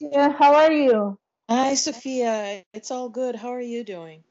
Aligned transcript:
Marcia. 0.00 0.30
How 0.38 0.54
are 0.54 0.72
you? 0.72 1.18
Hi, 1.48 1.74
Sophia. 1.74 2.62
It's 2.72 2.90
all 2.90 3.08
good. 3.08 3.36
How 3.36 3.50
are 3.50 3.60
you 3.60 3.84
doing? 3.84 4.22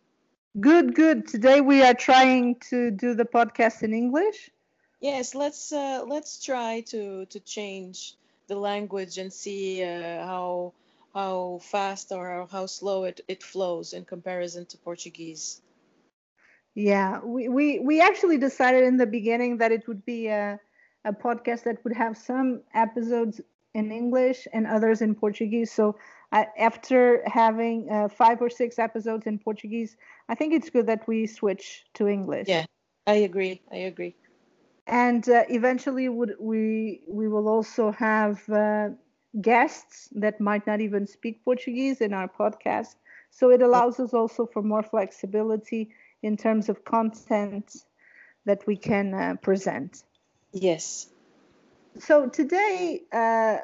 Good, 0.59 0.95
good. 0.95 1.27
Today 1.27 1.61
we 1.61 1.83
are 1.83 1.93
trying 1.93 2.55
to 2.69 2.91
do 2.91 3.13
the 3.13 3.25
podcast 3.25 3.83
in 3.83 3.93
English. 3.93 4.51
Yes, 5.01 5.35
let's 5.35 5.71
uh, 5.71 6.03
let's 6.07 6.43
try 6.43 6.81
to 6.87 7.25
to 7.25 7.39
change 7.39 8.15
the 8.47 8.55
language 8.55 9.17
and 9.17 9.31
see 9.31 9.83
uh, 9.83 10.25
how 10.25 10.73
how 11.13 11.59
fast 11.61 12.11
or 12.11 12.47
how 12.51 12.65
slow 12.65 13.05
it, 13.05 13.21
it 13.27 13.43
flows 13.43 13.93
in 13.93 14.05
comparison 14.05 14.65
to 14.67 14.77
Portuguese. 14.77 15.61
Yeah, 16.75 17.21
we, 17.23 17.47
we, 17.47 17.79
we 17.79 18.01
actually 18.01 18.37
decided 18.37 18.83
in 18.83 18.97
the 18.97 19.05
beginning 19.05 19.59
that 19.59 19.71
it 19.71 19.87
would 19.87 20.05
be 20.05 20.27
a, 20.27 20.59
a 21.05 21.13
podcast 21.13 21.63
that 21.63 21.81
would 21.85 21.93
have 21.95 22.17
some 22.17 22.63
episodes 22.73 23.39
in 23.75 23.91
English 23.91 24.47
and 24.53 24.65
others 24.65 25.01
in 25.01 25.13
Portuguese. 25.13 25.71
So 25.71 25.97
uh, 26.31 26.45
after 26.57 27.21
having 27.27 27.89
uh, 27.91 28.07
five 28.07 28.41
or 28.41 28.49
six 28.49 28.79
episodes 28.79 29.27
in 29.27 29.37
Portuguese, 29.37 29.97
I 30.29 30.35
think 30.35 30.53
it's 30.53 30.69
good 30.69 30.87
that 30.87 31.05
we 31.07 31.27
switch 31.27 31.85
to 31.95 32.07
English. 32.07 32.47
Yeah, 32.47 32.65
I 33.05 33.15
agree. 33.29 33.61
I 33.71 33.79
agree. 33.91 34.15
And 34.87 35.27
uh, 35.27 35.43
eventually, 35.49 36.07
would 36.09 36.35
we 36.39 37.01
we 37.07 37.27
will 37.27 37.47
also 37.47 37.91
have 37.91 38.47
uh, 38.49 38.89
guests 39.41 40.09
that 40.23 40.39
might 40.39 40.65
not 40.65 40.79
even 40.79 41.05
speak 41.05 41.43
Portuguese 41.43 41.99
in 42.01 42.13
our 42.13 42.29
podcast. 42.29 42.95
So 43.31 43.51
it 43.51 43.61
allows 43.61 43.99
us 43.99 44.13
also 44.13 44.45
for 44.45 44.61
more 44.63 44.83
flexibility 44.83 45.89
in 46.23 46.37
terms 46.37 46.69
of 46.69 46.85
content 46.85 47.75
that 48.45 48.65
we 48.67 48.77
can 48.77 49.13
uh, 49.13 49.35
present. 49.41 50.03
Yes. 50.53 51.09
So 51.97 52.29
today 52.29 53.01
uh, 53.11 53.57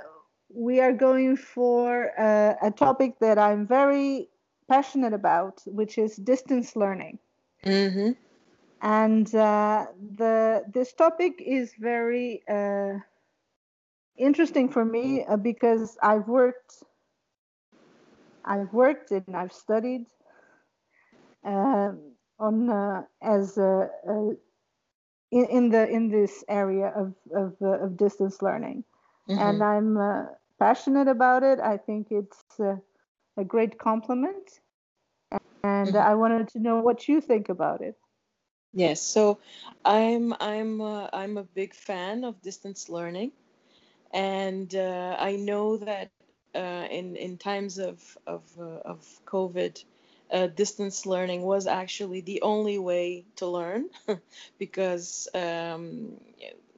we 0.54 0.80
are 0.80 0.94
going 0.94 1.38
for 1.38 2.12
uh, 2.20 2.56
a 2.62 2.72
topic 2.72 3.20
that 3.20 3.38
I'm 3.38 3.68
very 3.68 4.30
passionate 4.68 5.14
about, 5.14 5.62
which 5.66 5.98
is 5.98 6.16
distance 6.16 6.76
learning. 6.76 7.20
Mm-hmm. 7.66 8.12
And 8.82 9.36
uh, 9.36 9.86
the 10.18 10.64
this 10.74 10.94
topic 10.94 11.34
is 11.46 11.74
very 11.80 12.42
uh, 12.50 13.00
interesting 14.18 14.70
for 14.70 14.84
me 14.84 15.24
uh, 15.24 15.38
because 15.38 15.98
I've 16.02 16.28
worked, 16.28 16.84
I've 18.44 18.74
worked 18.74 19.12
and 19.12 19.36
I've 19.36 19.54
studied 19.54 20.08
um, 21.44 22.00
on 22.40 22.70
uh, 22.70 23.04
as 23.22 23.58
a, 23.58 23.90
a, 24.08 24.32
in, 25.32 25.46
in 25.46 25.70
the 25.70 25.88
in 25.88 26.10
this 26.10 26.44
area 26.48 26.92
of 26.96 27.14
of, 27.36 27.56
uh, 27.62 27.86
of 27.86 27.98
distance 27.98 28.42
learning, 28.42 28.84
mm-hmm. 29.30 29.40
and 29.40 29.62
I'm 29.62 29.98
uh, 29.98 30.26
passionate 30.62 31.08
about 31.08 31.44
it. 31.44 31.60
I 31.60 31.78
think 31.78 32.08
it's 32.12 32.60
uh, 32.60 32.78
a 33.38 33.44
great 33.44 33.80
complement, 33.80 34.60
and 35.64 35.94
mm-hmm. 35.94 36.10
I 36.12 36.16
wanted 36.16 36.48
to 36.50 36.60
know 36.60 36.78
what 36.82 37.08
you 37.08 37.22
think 37.22 37.50
about 37.50 37.82
it. 37.82 37.96
Yes, 38.74 39.02
so 39.02 39.40
I'm 39.84 40.34
I'm 40.40 40.82
uh, 40.82 41.08
I'm 41.12 41.38
a 41.38 41.44
big 41.44 41.74
fan 41.74 42.24
of 42.24 42.42
distance 42.42 42.90
learning 42.90 43.32
and 44.14 44.74
uh, 44.76 45.16
I 45.20 45.36
know 45.36 45.78
that 45.78 46.12
uh, 46.56 46.88
in 46.90 47.16
in 47.16 47.38
times 47.38 47.78
of 47.78 48.18
of 48.28 48.44
uh, 48.60 48.80
of 48.86 49.06
COVID, 49.26 49.84
uh, 50.32 50.48
distance 50.48 51.06
learning 51.06 51.42
was 51.42 51.68
actually 51.68 52.22
the 52.22 52.42
only 52.42 52.78
way 52.78 53.26
to 53.38 53.48
learn 53.48 53.90
because 54.60 55.28
um, 55.34 56.20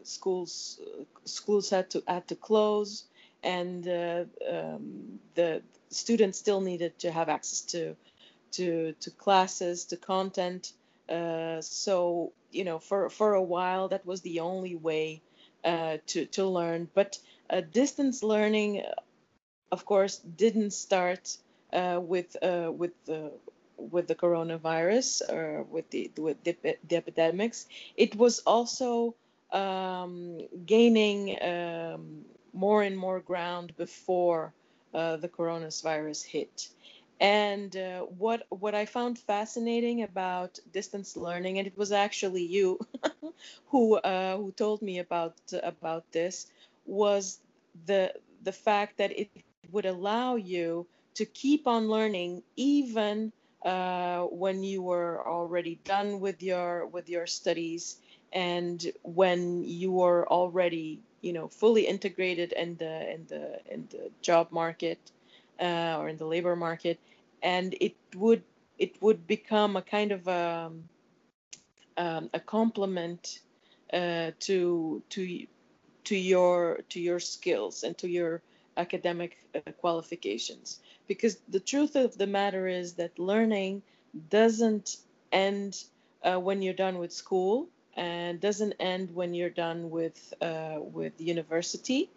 schools 0.04 0.80
schools 1.26 1.70
had 1.70 1.90
to 1.92 2.04
had 2.08 2.28
to 2.28 2.36
close 2.36 3.06
and 3.44 3.88
uh, 3.88 4.26
um, 4.50 5.20
the 5.36 5.62
students 5.90 6.40
still 6.40 6.62
needed 6.62 6.98
to 7.00 7.12
have 7.12 7.30
access 7.30 7.62
to 7.62 7.96
to 8.52 8.94
to 9.00 9.12
classes 9.12 9.86
to 9.86 9.98
content 9.98 10.74
uh, 11.10 11.62
so 11.62 12.32
you 12.52 12.64
know 12.64 12.80
for 12.80 13.10
for 13.10 13.34
a 13.34 13.42
while 13.42 13.90
that 13.90 14.06
was 14.06 14.22
the 14.22 14.40
only 14.40 14.76
way 14.76 15.22
uh, 15.64 15.98
to 16.08 16.26
to 16.26 16.46
learn. 16.46 16.90
But 16.94 17.20
uh, 17.50 17.62
distance 17.62 18.24
learning, 18.24 18.84
of 19.72 19.86
course, 19.86 20.18
didn't 20.18 20.72
start 20.72 21.38
uh, 21.72 22.00
with 22.02 22.36
uh, 22.44 22.72
with 22.72 22.92
the 23.06 23.32
with 23.78 24.08
the 24.08 24.16
coronavirus 24.16 25.22
or 25.30 25.64
with 25.64 25.90
the 25.90 26.12
with 26.18 26.44
the, 26.44 26.56
the 26.88 26.96
epidemics. 26.96 27.66
It 27.98 28.16
was 28.16 28.40
also 28.40 29.16
um, 29.52 30.40
gaining 30.66 31.38
um, 31.42 32.26
more 32.54 32.84
and 32.84 32.98
more 32.98 33.20
ground 33.22 33.76
before 33.78 34.54
uh, 34.94 35.18
the 35.18 35.30
coronavirus 35.30 36.24
hit. 36.26 36.70
And 37.20 37.76
uh, 37.76 38.02
what 38.04 38.44
what 38.50 38.76
I 38.76 38.86
found 38.86 39.20
fascinating 39.20 40.04
about 40.04 40.60
distance 40.72 41.16
learning, 41.18 41.60
and 41.60 41.68
it 41.68 41.78
was 41.78 41.92
actually 41.92 42.44
you 42.44 42.80
who 43.68 43.96
uh, 43.98 44.38
who 44.38 44.52
told 44.52 44.82
me 44.82 45.00
about 45.00 45.36
about 45.64 46.06
this, 46.12 46.48
was 46.86 47.40
the 47.86 48.14
the 48.44 48.52
fact 48.54 48.98
that 48.98 49.12
it 49.18 49.32
would 49.72 49.86
allow 49.86 50.36
you 50.36 50.88
to 51.16 51.26
keep 51.26 51.68
on 51.68 51.88
learning 51.88 52.44
even 52.56 53.32
uh, 53.64 54.24
when 54.26 54.64
you 54.64 54.82
were 54.82 55.26
already 55.28 55.80
done 55.86 56.20
with 56.20 56.42
your 56.44 56.88
with 56.88 57.10
your 57.10 57.26
studies 57.28 57.98
and 58.32 58.92
when 59.04 59.64
you 59.64 59.92
were 59.92 60.28
already 60.28 61.02
you 61.24 61.34
know 61.34 61.48
fully 61.48 61.88
integrated 61.88 62.52
in 62.54 62.76
the 62.76 63.14
in 63.14 63.26
the 63.28 63.74
in 63.74 63.88
the 63.90 64.12
job 64.22 64.52
market 64.52 65.00
uh, 65.60 65.98
or 65.98 66.10
in 66.10 66.18
the 66.18 66.26
labor 66.26 66.56
market. 66.56 67.00
And 67.42 67.76
it 67.80 67.96
would 68.16 68.44
it 68.78 69.02
would 69.02 69.26
become 69.26 69.76
a 69.78 69.82
kind 69.82 70.12
of 70.12 70.28
a, 70.28 70.68
um, 70.68 70.84
um, 71.98 72.30
a 72.34 72.40
complement 72.40 73.40
uh, 73.92 74.32
to 74.42 75.02
to 75.10 75.48
to 76.04 76.16
your 76.16 76.80
to 76.90 77.00
your 77.00 77.20
skills 77.20 77.84
and 77.84 77.98
to 77.98 78.08
your 78.08 78.42
academic 78.78 79.38
uh, 79.56 79.72
qualifications. 79.80 80.80
Because 81.08 81.38
the 81.48 81.60
truth 81.60 81.96
of 81.96 82.18
the 82.18 82.28
matter 82.28 82.68
is 82.68 82.94
that 82.94 83.18
learning 83.18 83.82
doesn't 84.30 84.98
end 85.32 85.84
uh, 86.24 86.38
when 86.38 86.62
you're 86.62 86.74
done 86.74 86.98
with 86.98 87.14
school 87.14 87.68
and 87.96 88.40
doesn't 88.40 88.74
end 88.80 89.14
when 89.14 89.34
you're 89.34 89.50
done 89.50 89.90
with 89.90 90.34
uh, 90.42 90.78
with 90.80 91.20
university. 91.20 92.10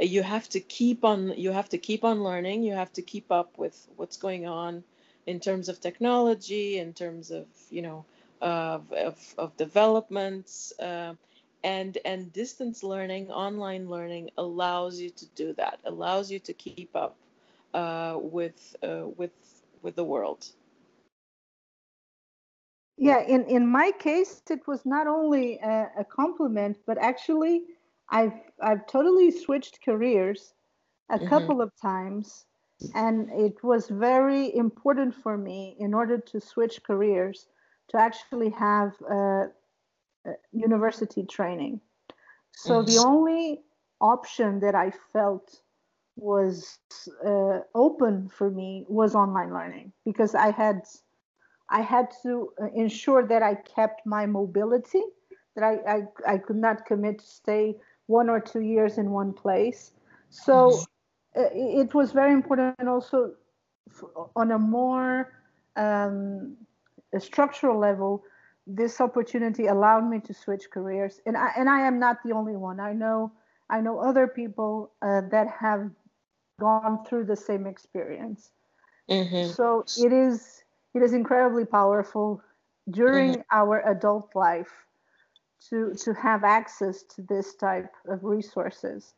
You 0.00 0.22
have 0.22 0.48
to 0.50 0.60
keep 0.60 1.04
on 1.04 1.34
you 1.36 1.52
have 1.52 1.68
to 1.70 1.78
keep 1.78 2.04
on 2.04 2.22
learning. 2.22 2.62
You 2.62 2.74
have 2.74 2.92
to 2.94 3.02
keep 3.02 3.30
up 3.32 3.58
with 3.58 3.76
what's 3.96 4.16
going 4.16 4.46
on 4.46 4.84
in 5.26 5.40
terms 5.40 5.68
of 5.68 5.80
technology 5.80 6.78
in 6.78 6.92
terms 6.92 7.30
of 7.30 7.46
you 7.70 7.82
know 7.82 8.04
of 8.40 8.92
of, 8.92 9.34
of 9.38 9.56
developments 9.56 10.72
uh, 10.80 11.14
and 11.62 11.98
and 12.04 12.32
distance 12.32 12.82
learning 12.82 13.30
online 13.30 13.88
learning 13.88 14.30
allows 14.36 15.00
you 15.00 15.10
to 15.10 15.26
do 15.34 15.52
that 15.54 15.78
allows 15.84 16.30
you 16.30 16.38
to 16.40 16.52
keep 16.52 16.94
up 16.94 17.16
uh, 17.74 18.16
with 18.20 18.76
uh, 18.82 19.06
with 19.16 19.32
with 19.82 19.96
the 19.96 20.04
world 20.04 20.46
yeah 22.96 23.20
in 23.20 23.44
in 23.44 23.66
my 23.66 23.90
case 23.98 24.42
it 24.50 24.66
was 24.66 24.84
not 24.84 25.06
only 25.06 25.58
a, 25.58 25.88
a 25.98 26.04
complement 26.04 26.78
but 26.86 26.98
actually 26.98 27.62
I've 28.10 28.40
I've 28.62 28.86
totally 28.86 29.30
switched 29.30 29.82
careers 29.82 30.54
a 31.10 31.18
mm-hmm. 31.18 31.28
couple 31.28 31.60
of 31.60 31.70
times, 31.80 32.46
and 32.94 33.30
it 33.30 33.62
was 33.62 33.88
very 33.88 34.54
important 34.54 35.14
for 35.14 35.36
me 35.36 35.76
in 35.78 35.94
order 35.94 36.18
to 36.18 36.40
switch 36.40 36.82
careers 36.82 37.46
to 37.88 37.98
actually 37.98 38.50
have 38.50 38.92
a, 39.10 39.46
a 40.26 40.32
university 40.52 41.24
training. 41.24 41.80
So 42.52 42.74
mm-hmm. 42.74 42.86
the 42.86 42.98
only 42.98 43.62
option 44.00 44.60
that 44.60 44.74
I 44.74 44.92
felt 45.12 45.60
was 46.16 46.78
uh, 47.26 47.60
open 47.74 48.28
for 48.28 48.50
me 48.50 48.86
was 48.88 49.14
online 49.14 49.52
learning 49.52 49.92
because 50.04 50.34
I 50.34 50.50
had 50.50 50.82
I 51.68 51.80
had 51.80 52.12
to 52.22 52.52
uh, 52.60 52.66
ensure 52.74 53.26
that 53.26 53.42
I 53.42 53.54
kept 53.54 54.06
my 54.06 54.26
mobility 54.26 55.02
that 55.54 55.64
I, 55.64 55.96
I, 56.28 56.34
I 56.34 56.38
could 56.38 56.56
not 56.56 56.86
commit 56.86 57.20
to 57.20 57.26
stay 57.26 57.76
one 58.06 58.28
or 58.28 58.40
two 58.40 58.60
years 58.60 58.98
in 58.98 59.10
one 59.10 59.32
place. 59.32 59.92
So 60.30 60.70
mm-hmm. 61.34 61.40
uh, 61.40 61.82
it 61.82 61.94
was 61.94 62.12
very 62.12 62.32
important 62.32 62.88
also 62.88 63.34
on 64.34 64.50
a 64.50 64.58
more 64.58 65.32
um, 65.76 66.56
a 67.12 67.20
structural 67.20 67.78
level. 67.78 68.24
This 68.66 69.00
opportunity 69.00 69.66
allowed 69.66 70.08
me 70.08 70.20
to 70.20 70.34
switch 70.34 70.70
careers, 70.70 71.20
and 71.26 71.36
I 71.36 71.52
and 71.56 71.68
I 71.68 71.80
am 71.80 71.98
not 71.98 72.22
the 72.24 72.32
only 72.32 72.56
one. 72.56 72.80
I 72.80 72.92
know 72.92 73.32
I 73.68 73.80
know 73.80 73.98
other 73.98 74.26
people 74.26 74.92
uh, 75.02 75.22
that 75.30 75.48
have 75.48 75.90
gone 76.58 77.04
through 77.04 77.24
the 77.26 77.36
same 77.36 77.66
experience. 77.66 78.50
Mm-hmm. 79.10 79.52
So 79.52 79.84
it 79.98 80.12
is 80.12 80.63
it 80.94 81.02
is 81.02 81.12
incredibly 81.12 81.64
powerful 81.64 82.40
during 82.90 83.32
mm-hmm. 83.32 83.40
our 83.50 83.80
adult 83.88 84.30
life 84.34 84.72
to 85.68 85.94
to 85.94 86.12
have 86.14 86.44
access 86.44 87.02
to 87.02 87.22
this 87.22 87.54
type 87.54 87.92
of 88.08 88.22
resources 88.24 89.14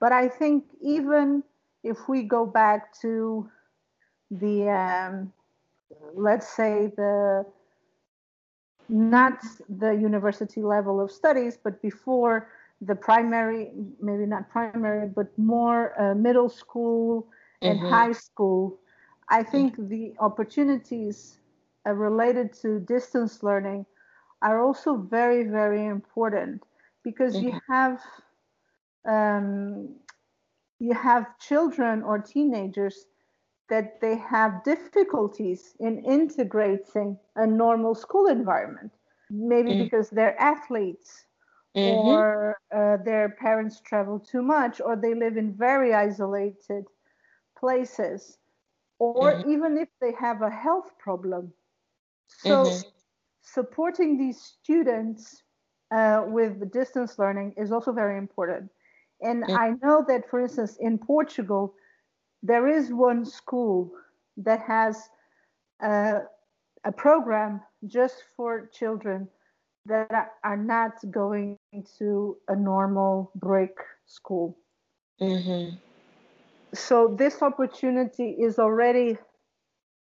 but 0.00 0.12
i 0.12 0.28
think 0.28 0.64
even 0.80 1.42
if 1.82 2.08
we 2.08 2.22
go 2.22 2.44
back 2.46 2.92
to 3.00 3.48
the 4.30 4.68
um, 4.68 5.32
let's 6.14 6.48
say 6.48 6.92
the 6.96 7.44
not 8.90 9.40
the 9.68 9.92
university 9.92 10.62
level 10.62 11.00
of 11.00 11.10
studies, 11.10 11.56
but 11.62 11.80
before 11.80 12.48
the 12.80 12.94
primary, 12.94 13.70
maybe 14.00 14.26
not 14.26 14.50
primary, 14.50 15.08
but 15.08 15.26
more 15.38 16.00
uh, 16.00 16.14
middle 16.14 16.48
school 16.48 17.26
and 17.62 17.78
mm-hmm. 17.78 17.88
high 17.88 18.12
school, 18.12 18.78
I 19.30 19.42
think 19.42 19.76
the 19.88 20.12
opportunities 20.18 21.38
uh, 21.86 21.92
related 21.92 22.52
to 22.62 22.80
distance 22.80 23.42
learning 23.42 23.86
are 24.42 24.60
also 24.60 24.96
very, 24.96 25.44
very 25.44 25.86
important 25.86 26.64
because 27.04 27.36
mm-hmm. 27.36 27.48
you 27.48 27.60
have 27.68 28.00
um, 29.06 29.94
you 30.78 30.94
have 30.94 31.38
children 31.38 32.02
or 32.02 32.18
teenagers 32.18 33.06
that 33.68 34.00
they 34.00 34.16
have 34.16 34.64
difficulties 34.64 35.74
in 35.78 36.04
integrating 36.04 37.16
a 37.36 37.46
normal 37.46 37.94
school 37.94 38.26
environment 38.26 38.90
maybe 39.30 39.70
mm-hmm. 39.70 39.84
because 39.84 40.10
they're 40.10 40.38
athletes 40.40 41.24
mm-hmm. 41.76 42.08
or 42.08 42.56
uh, 42.74 42.96
their 43.04 43.30
parents 43.30 43.80
travel 43.80 44.18
too 44.18 44.42
much 44.42 44.80
or 44.80 44.96
they 44.96 45.14
live 45.14 45.36
in 45.36 45.54
very 45.54 45.94
isolated 45.94 46.84
places 47.56 48.38
or 49.00 49.32
mm-hmm. 49.32 49.50
even 49.50 49.76
if 49.76 49.88
they 50.00 50.12
have 50.20 50.42
a 50.42 50.50
health 50.50 50.90
problem 50.98 51.52
so 52.28 52.64
mm-hmm. 52.64 52.88
supporting 53.42 54.16
these 54.16 54.40
students 54.40 55.42
uh, 55.92 56.22
with 56.26 56.72
distance 56.72 57.18
learning 57.18 57.52
is 57.56 57.72
also 57.72 57.92
very 57.92 58.16
important 58.16 58.70
and 59.20 59.42
mm. 59.42 59.58
i 59.58 59.74
know 59.82 60.04
that 60.06 60.30
for 60.30 60.40
instance 60.40 60.76
in 60.78 60.96
portugal 60.96 61.74
there 62.42 62.68
is 62.68 62.92
one 62.92 63.24
school 63.24 63.90
that 64.36 64.60
has 64.60 65.08
uh, 65.82 66.20
a 66.84 66.92
program 66.92 67.60
just 67.86 68.22
for 68.36 68.70
children 68.72 69.28
that 69.86 70.32
are 70.44 70.56
not 70.56 70.92
going 71.10 71.58
to 71.98 72.36
a 72.48 72.56
normal 72.56 73.30
break 73.34 73.76
school. 74.06 74.56
Mm-hmm. 75.20 75.76
So 76.74 77.14
this 77.18 77.42
opportunity 77.42 78.30
is 78.30 78.58
already 78.58 79.18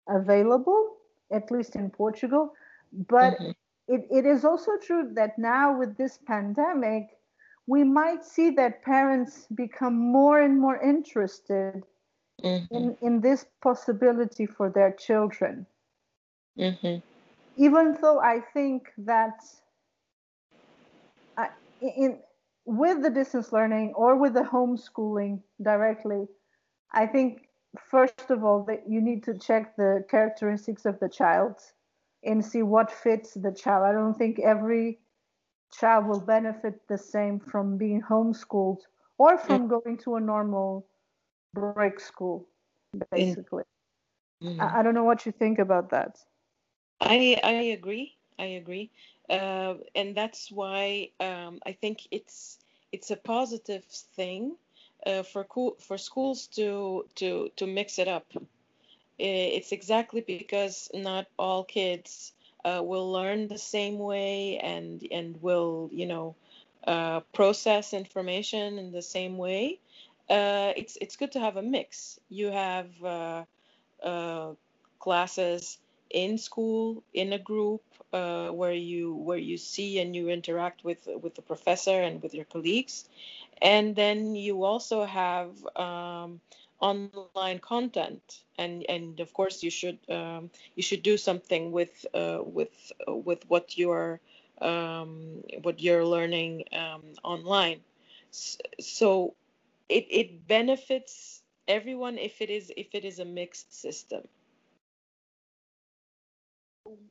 available, 0.10 0.98
at 1.32 1.52
least 1.52 1.76
in 1.76 1.90
Portugal, 1.90 2.54
but 2.92 3.34
mm-hmm. 3.34 3.52
it, 3.88 4.08
it 4.12 4.26
is 4.26 4.44
also 4.44 4.72
true 4.82 5.12
that 5.14 5.38
now 5.38 5.78
with 5.78 5.98
this 5.98 6.20
pandemic, 6.26 7.08
we 7.68 7.84
might 7.84 8.26
see 8.26 8.50
that 8.52 8.84
parents 8.84 9.48
become 9.54 9.96
more 9.96 10.42
and 10.42 10.60
more 10.60 10.82
interested 10.82 11.84
mm-hmm. 12.44 12.76
in, 12.76 12.98
in 13.02 13.22
this 13.22 13.46
possibility 13.62 14.46
for 14.46 14.70
their 14.70 14.92
children. 14.92 15.66
Mm-hmm. 16.58 16.98
Even 17.58 17.98
though 18.02 18.20
I 18.20 18.42
think 18.54 18.90
that 18.98 19.40
uh, 21.38 21.48
in, 21.82 22.20
with 22.66 23.04
the 23.04 23.10
distance 23.10 23.54
learning 23.54 23.94
or 23.96 24.16
with 24.16 24.34
the 24.34 24.42
homeschooling 24.42 25.42
directly, 25.62 26.28
I 26.92 27.06
think 27.06 27.50
first 27.78 28.30
of 28.30 28.44
all 28.44 28.64
that 28.64 28.90
you 28.90 29.02
need 29.02 29.24
to 29.24 29.38
check 29.38 29.76
the 29.76 30.04
characteristics 30.10 30.86
of 30.86 31.00
the 31.00 31.10
child 31.10 31.56
and 32.24 32.44
see 32.44 32.64
what 32.64 32.92
fits 32.92 33.34
the 33.34 33.52
child. 33.52 33.86
I 33.86 33.92
don't 33.92 34.18
think 34.18 34.40
every 34.40 35.00
child 35.72 36.08
will 36.08 36.20
benefit 36.20 36.88
the 36.88 36.98
same 36.98 37.40
from 37.40 37.78
being 37.78 38.02
homeschooled 38.02 38.82
or 39.18 39.38
from 39.38 39.68
going 39.68 39.98
to 39.98 40.16
a 40.16 40.20
normal 40.20 40.88
break 41.54 42.00
school, 42.00 42.48
basically. 43.12 43.64
Mm-hmm. 44.44 44.62
I, 44.62 44.80
I, 44.80 44.84
don't 44.84 44.94
know 44.94 45.04
what 45.04 45.26
you 45.26 45.32
think 45.32 45.60
about 45.60 45.90
that. 45.92 46.18
I 47.02 47.40
I 47.44 47.76
agree. 47.78 48.16
I 48.38 48.46
agree, 48.46 48.90
uh, 49.30 49.76
and 49.96 50.16
that's 50.16 50.50
why 50.50 51.10
um, 51.20 51.60
I 51.66 51.74
think 51.74 52.08
it's 52.10 52.60
it's 52.94 53.12
a 53.12 53.18
positive 53.18 53.84
thing 53.84 54.56
uh, 55.06 55.24
for 55.24 55.44
co- 55.46 55.78
for 55.80 55.98
schools 55.98 56.48
to 56.48 57.06
to 57.16 57.50
to 57.58 57.68
mix 57.68 58.00
it 58.00 58.08
up. 58.08 58.28
It's 59.20 59.72
exactly 59.74 60.22
because 60.22 60.90
not 60.94 61.28
all 61.38 61.64
kids 61.66 62.34
uh, 62.66 62.82
will 62.84 63.12
learn 63.12 63.48
the 63.48 63.58
same 63.58 64.00
way 64.00 64.58
and 64.60 65.06
and 65.12 65.42
will 65.42 65.90
you 65.94 66.08
know 66.08 66.36
uh, 66.88 67.22
process 67.34 67.94
information 67.94 68.80
in 68.80 68.92
the 68.92 69.02
same 69.04 69.38
way 69.38 69.80
uh, 70.30 70.74
it's 70.78 70.98
it's 71.02 71.16
good 71.18 71.32
to 71.34 71.40
have 71.40 71.58
a 71.58 71.62
mix. 71.64 72.20
You 72.30 72.52
have 72.52 72.90
uh, 74.04 74.54
classes 75.00 75.78
in 76.10 76.38
school 76.38 77.04
in 77.14 77.34
a 77.34 77.40
group 77.40 77.84
where 78.12 78.74
you 78.74 79.14
where 79.16 79.38
you 79.38 79.58
see 79.58 80.00
and 80.00 80.16
you 80.16 80.30
interact 80.30 80.84
with 80.84 81.08
with 81.22 81.36
the 81.36 81.42
professor 81.42 82.02
and 82.02 82.22
with 82.24 82.34
your 82.34 82.46
colleagues, 82.46 83.10
and 83.62 83.96
then 83.96 84.36
you 84.36 84.64
also 84.64 85.06
have 85.06 85.52
um, 85.76 86.42
online 86.80 87.40
content. 87.60 88.16
And 88.58 88.86
and 88.90 89.20
of 89.20 89.34
course 89.34 89.64
you 89.64 89.70
should 89.72 90.00
um, 90.10 90.50
you 90.76 90.84
should 90.84 91.04
do 91.04 91.18
something 91.18 91.72
with 91.72 92.06
uh, 92.14 92.40
with 92.44 92.92
with 93.08 93.44
what 93.48 93.78
you're 93.78 94.20
um, 94.62 95.44
what 95.62 95.82
you're 95.82 96.06
learning 96.06 96.66
um, 96.74 97.04
online. 97.24 97.82
So 98.32 99.34
it, 99.90 100.06
it 100.10 100.48
benefits 100.48 101.42
everyone 101.68 102.18
if 102.18 102.42
it 102.42 102.50
is 102.50 102.72
if 102.78 102.94
it 102.94 103.06
is 103.06 103.20
a 103.20 103.26
mixed 103.26 103.74
system. 103.74 104.24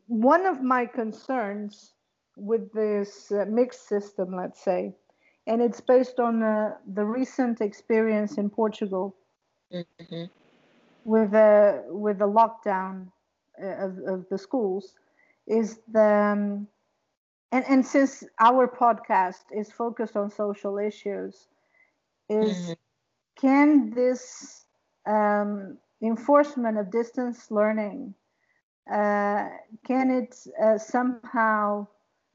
One 0.06 0.46
of 0.46 0.62
my 0.62 0.86
concerns 0.86 1.94
with 2.36 2.72
this 2.72 3.30
uh, 3.32 3.44
mixed 3.48 3.86
system 3.88 4.34
let's 4.34 4.60
say 4.60 4.94
and 5.48 5.62
it's 5.62 5.80
based 5.80 6.20
on 6.20 6.42
uh, 6.42 6.74
the 6.94 7.04
recent 7.04 7.60
experience 7.60 8.38
in 8.38 8.48
portugal 8.48 9.16
mm-hmm. 9.72 10.24
with 11.04 11.34
uh, 11.34 11.78
with 11.88 12.18
the 12.18 12.28
lockdown 12.28 13.08
uh, 13.62 13.86
of, 13.86 13.98
of 14.06 14.28
the 14.28 14.38
schools 14.38 14.94
is 15.46 15.80
the 15.90 16.12
um, 16.32 16.68
and, 17.50 17.64
and 17.68 17.86
since 17.86 18.22
our 18.38 18.68
podcast 18.68 19.44
is 19.50 19.72
focused 19.72 20.16
on 20.16 20.30
social 20.30 20.78
issues 20.78 21.48
is 22.28 22.56
mm-hmm. 22.56 22.72
can 23.40 23.90
this 23.90 24.66
um, 25.06 25.78
enforcement 26.02 26.78
of 26.78 26.90
distance 26.90 27.50
learning 27.50 28.14
uh, 28.92 29.48
can 29.86 30.10
it 30.10 30.36
uh, 30.62 30.78
somehow 30.78 31.86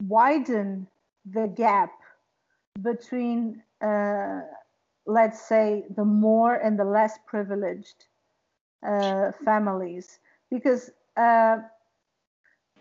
widen 0.02 0.86
the 1.24 1.46
gap 1.46 1.90
between 2.82 3.62
uh, 3.80 4.40
let's 5.06 5.40
say 5.40 5.84
the 5.96 6.04
more 6.04 6.54
and 6.54 6.78
the 6.78 6.84
less 6.84 7.18
privileged 7.26 8.06
uh, 8.86 9.32
families 9.44 10.18
because 10.50 10.90
uh, 11.16 11.58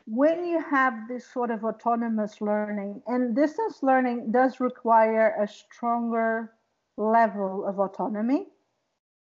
when 0.05 0.45
you 0.45 0.61
have 0.61 0.93
this 1.07 1.25
sort 1.25 1.51
of 1.51 1.63
autonomous 1.63 2.41
learning 2.41 3.01
and 3.07 3.35
distance 3.35 3.81
learning 3.81 4.31
does 4.31 4.59
require 4.59 5.35
a 5.41 5.47
stronger 5.47 6.51
level 6.97 7.65
of 7.65 7.79
autonomy 7.79 8.47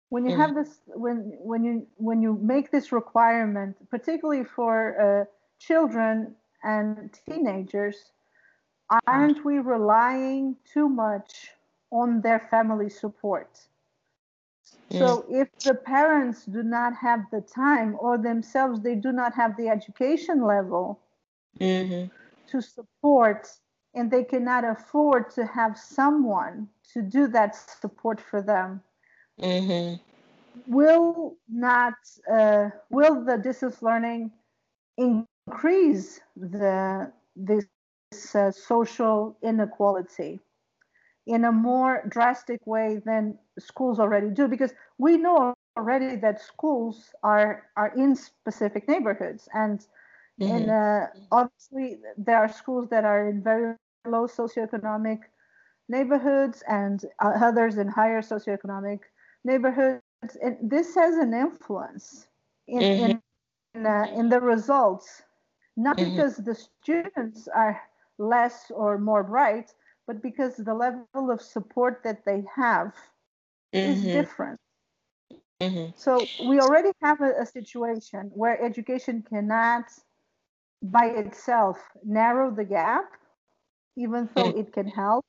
when 0.10 0.26
you 0.26 0.32
mm-hmm. 0.32 0.42
have 0.42 0.56
this 0.56 0.80
when 0.88 1.36
when 1.40 1.64
you 1.64 1.86
when 1.98 2.22
you 2.22 2.40
make 2.42 2.72
this 2.72 2.92
requirement 2.92 3.76
particularly 3.90 4.44
for 4.44 4.76
uh, 5.02 5.26
children 5.60 6.36
and 6.64 7.10
teenagers 7.28 8.13
aren't 9.08 9.44
we 9.46 9.60
relying 9.60 10.56
too 10.72 10.90
much 10.90 11.52
on 11.92 12.22
their 12.22 12.40
family 12.40 12.90
support 12.90 13.60
so 14.92 15.26
mm. 15.30 15.42
if 15.42 15.50
the 15.60 15.74
parents 15.74 16.46
do 16.46 16.64
not 16.64 16.94
have 16.96 17.22
the 17.32 17.42
time 17.42 17.96
or 18.00 18.18
themselves 18.18 18.82
they 18.82 18.96
do 18.96 19.12
not 19.12 19.34
have 19.34 19.56
the 19.58 19.68
education 19.68 20.44
level 20.46 21.00
mm-hmm. 21.60 22.06
to 22.48 22.62
support 22.62 23.48
and 23.96 24.10
they 24.10 24.24
cannot 24.24 24.64
afford 24.64 25.30
to 25.30 25.46
have 25.46 25.78
someone 25.78 26.68
to 26.94 27.02
do 27.02 27.28
that 27.28 27.56
support 27.56 28.20
for 28.20 28.42
them 28.42 28.82
mm-hmm. 29.42 29.96
will 30.68 31.36
not 31.50 31.94
uh, 32.32 32.70
will 32.90 33.24
the 33.24 33.38
distance 33.38 33.82
learning 33.82 34.32
increase 34.98 36.20
the 36.36 37.12
this 37.36 37.66
uh, 38.36 38.52
social 38.52 39.38
inequality 39.42 40.40
in 41.26 41.46
a 41.46 41.52
more 41.52 42.04
drastic 42.10 42.60
way 42.66 43.02
than 43.06 43.38
schools 43.60 44.00
already 44.00 44.30
do 44.30 44.48
because 44.48 44.74
we 44.98 45.18
know 45.18 45.54
already 45.78 46.16
that 46.18 46.42
schools 46.42 47.10
are 47.24 47.64
are 47.78 47.94
in 47.96 48.16
specific 48.16 48.88
neighborhoods 48.88 49.48
and 49.54 49.88
mm-hmm. 50.42 50.56
and 50.56 50.70
uh, 50.70 51.06
obviously 51.32 51.98
there 52.18 52.38
are 52.38 52.52
schools 52.52 52.90
that 52.90 53.06
are 53.06 53.30
in 53.30 53.42
very 53.42 53.76
low 54.06 54.28
socioeconomic 54.28 55.20
neighborhoods 55.90 56.64
and 56.68 57.06
uh, 57.24 57.34
others 57.42 57.78
in 57.78 57.88
higher 57.88 58.22
socioeconomic 58.22 59.00
neighborhoods, 59.44 60.02
and 60.42 60.58
this 60.62 60.96
has 60.96 61.16
an 61.16 61.34
influence 61.34 62.28
in 62.68 62.80
mm-hmm. 62.80 63.78
in, 63.78 63.86
uh, 63.86 64.06
in 64.16 64.30
the 64.30 64.40
results, 64.40 65.24
not 65.76 65.98
mm-hmm. 65.98 66.12
because 66.12 66.38
the 66.38 66.56
students 66.56 67.48
are 67.54 67.82
less 68.24 68.72
or 68.74 68.98
more 68.98 69.24
bright, 69.24 69.72
but 70.08 70.22
because 70.22 70.56
the 70.56 70.74
level 70.74 71.32
of 71.32 71.42
support 71.42 72.02
that 72.04 72.26
they 72.26 72.44
have 72.56 72.94
mm-hmm. 73.74 73.92
is 73.92 74.04
different. 74.04 74.60
Mm-hmm. 75.62 75.92
So 75.96 76.20
we 76.46 76.60
already 76.60 76.92
have 77.02 77.22
a, 77.22 77.42
a, 77.42 77.46
situation 77.46 78.32
where 78.34 78.62
education 78.62 79.24
cannot 79.28 79.86
by 80.82 81.06
itself 81.06 81.78
narrow 82.04 82.52
the 82.52 82.66
gap, 82.66 83.06
even 83.96 84.30
though 84.36 84.52
mm-hmm. 84.52 84.60
it 84.60 84.74
can 84.74 84.88
help. 84.88 85.24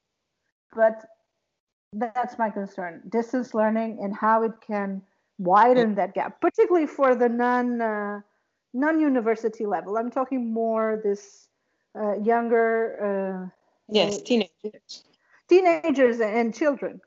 But 0.74 1.04
that's 1.92 2.36
my 2.38 2.50
concern 2.50 3.02
distance 3.08 3.54
learning 3.54 4.00
and 4.02 4.12
how 4.14 4.42
it 4.42 4.54
can 4.66 5.02
widen 5.38 5.94
that 5.94 6.14
gap, 6.14 6.40
particularly 6.40 6.88
for 6.88 7.14
the 7.14 7.28
non 7.28 7.80
uh, 7.80 8.20
non 8.72 9.00
university 9.00 9.66
level. 9.66 9.96
I'm 9.96 10.10
talking 10.10 10.52
more 10.52 11.00
this 11.04 11.48
younger. 12.02 12.72
Uh, 13.00 13.48
yes, 13.88 14.20
teenagers. 14.22 15.04
Teenagers 15.48 16.20
and 16.20 16.54
children. 16.54 17.00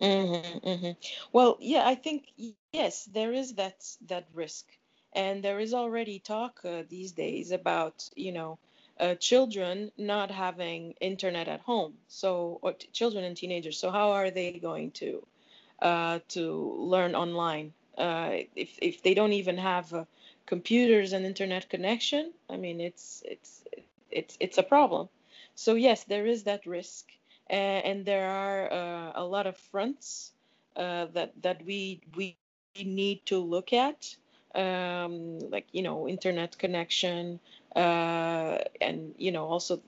Mm-hmm, 0.00 0.68
mm-hmm. 0.68 0.90
Well, 1.32 1.56
yeah, 1.60 1.86
I 1.86 1.94
think 1.94 2.26
yes, 2.36 3.04
there 3.04 3.32
is 3.32 3.54
that 3.54 3.56
that 3.78 4.26
risk, 4.34 4.66
and 5.12 5.42
there 5.42 5.58
is 5.60 5.72
already 5.74 6.18
talk 6.18 6.60
uh, 6.64 6.82
these 6.88 7.12
days 7.12 7.50
about 7.52 8.08
you 8.14 8.32
know 8.32 8.58
uh, 9.00 9.14
children 9.14 9.92
not 9.96 10.30
having 10.30 10.94
internet 11.00 11.48
at 11.48 11.60
home. 11.60 11.94
So, 12.08 12.58
or 12.62 12.72
t- 12.74 12.88
children 12.92 13.24
and 13.24 13.36
teenagers. 13.36 13.78
So, 13.78 13.90
how 13.90 14.12
are 14.12 14.30
they 14.30 14.52
going 14.52 14.90
to 14.92 15.26
uh, 15.74 16.12
to 16.28 16.74
learn 16.78 17.14
online 17.14 17.72
uh, 17.96 18.30
if 18.54 18.78
if 18.82 19.02
they 19.02 19.14
don't 19.14 19.32
even 19.32 19.58
have 19.58 19.92
uh, 19.94 20.04
computers 20.46 21.12
and 21.12 21.24
internet 21.26 21.68
connection? 21.68 22.32
I 22.50 22.56
mean, 22.56 22.80
it's 22.80 23.22
it's 23.26 23.64
it's 24.16 24.36
it's 24.40 24.58
a 24.58 24.62
problem. 24.62 25.08
So 25.54 25.74
yes, 25.74 26.04
there 26.04 26.26
is 26.26 26.44
that 26.44 26.66
risk, 26.66 27.06
and, 27.48 27.84
and 27.84 28.06
there 28.06 28.28
are 28.28 28.72
uh, 28.72 29.12
a 29.16 29.24
lot 29.24 29.46
of 29.46 29.56
fronts 29.56 30.32
uh, 30.76 31.06
that 31.14 31.32
that 31.42 31.64
we 31.64 32.00
we 32.16 32.36
need 32.84 33.26
to 33.26 33.38
look 33.38 33.72
at, 33.72 34.16
um, 34.54 35.38
like 35.50 35.66
you 35.72 35.82
know, 35.82 36.08
internet 36.08 36.58
connection, 36.58 37.40
uh, 37.76 38.58
and 38.80 39.14
you 39.18 39.32
know 39.32 39.46
also 39.46 39.80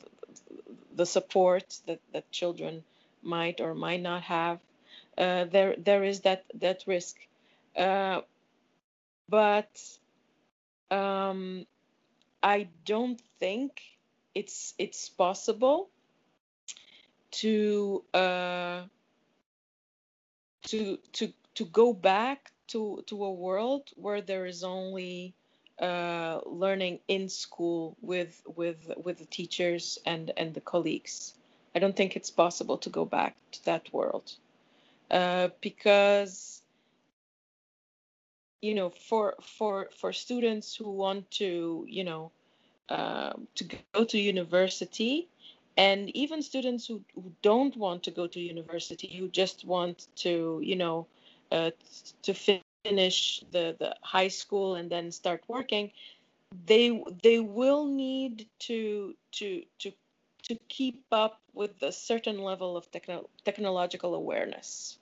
the 0.95 1.07
support 1.07 1.79
that 1.87 2.01
that 2.13 2.31
children 2.31 2.85
might 3.23 3.61
or 3.61 3.75
might 3.75 4.01
not 4.03 4.23
have. 4.23 4.61
Uh, 5.19 5.45
there 5.45 5.75
there 5.79 6.05
is 6.05 6.21
that 6.23 6.45
that 6.55 6.85
risk, 6.87 7.17
uh, 7.77 8.23
but 9.29 9.99
um, 10.91 11.67
I 12.43 12.69
don't 12.85 13.21
think 13.41 13.83
it's 14.35 14.75
it's 14.79 15.09
possible 15.09 15.89
to 17.31 18.05
uh, 18.15 18.83
to 20.63 20.99
to 21.13 21.33
to 21.55 21.65
go 21.67 21.93
back 21.93 22.53
to 22.69 23.03
to 23.07 23.25
a 23.25 23.33
world 23.33 23.91
where 23.97 24.21
there 24.21 24.47
is 24.47 24.63
only 24.63 25.35
uh, 25.81 26.41
learning 26.47 27.01
in 27.09 27.29
school 27.29 27.97
with 28.01 28.43
with 28.57 28.91
with 28.97 29.19
the 29.19 29.27
teachers 29.27 29.99
and 30.07 30.33
and 30.37 30.55
the 30.55 30.61
colleagues. 30.61 31.35
I 31.75 31.79
don't 31.79 31.97
think 31.97 32.17
it's 32.17 32.31
possible 32.31 32.79
to 32.79 32.91
go 32.91 33.05
back 33.05 33.37
to 33.53 33.65
that 33.67 33.93
world 33.93 34.33
uh, 35.11 35.49
because 35.61 36.63
you 38.61 38.75
know 38.75 38.91
for 38.91 39.35
for 39.43 39.89
for 39.97 40.13
students 40.13 40.75
who 40.75 40.91
want 40.91 41.31
to 41.33 41.85
you 41.89 42.05
know 42.05 42.33
uh, 42.89 43.33
to 43.55 43.65
go 43.95 44.05
to 44.05 44.19
university. 44.19 45.29
And 45.77 46.11
even 46.17 46.43
students 46.43 46.87
who, 46.87 47.03
who 47.15 47.33
don't 47.43 47.77
want 47.77 48.03
to 48.05 48.11
go 48.11 48.27
to 48.27 48.41
university 48.41 49.17
who 49.17 49.29
just 49.29 49.65
want 49.65 50.09
to 50.17 50.61
you 50.63 50.75
know 50.75 51.07
uh, 51.53 51.71
to 52.23 52.35
finish 52.35 53.45
the, 53.53 53.77
the 53.79 53.95
high 54.03 54.29
school 54.29 54.75
and 54.75 54.91
then 54.91 55.13
start 55.13 55.45
working 55.47 55.93
they 56.67 57.03
they 57.23 57.39
will 57.39 57.87
need 57.87 58.49
to 58.59 59.15
to 59.33 59.63
to 59.79 59.93
to 60.43 60.55
keep 60.69 61.05
up 61.13 61.41
with 61.53 61.83
a 61.83 61.93
certain 61.93 62.39
level 62.39 62.77
of 62.77 62.91
techno- 62.91 63.29
technological 63.45 64.15
awareness. 64.15 64.99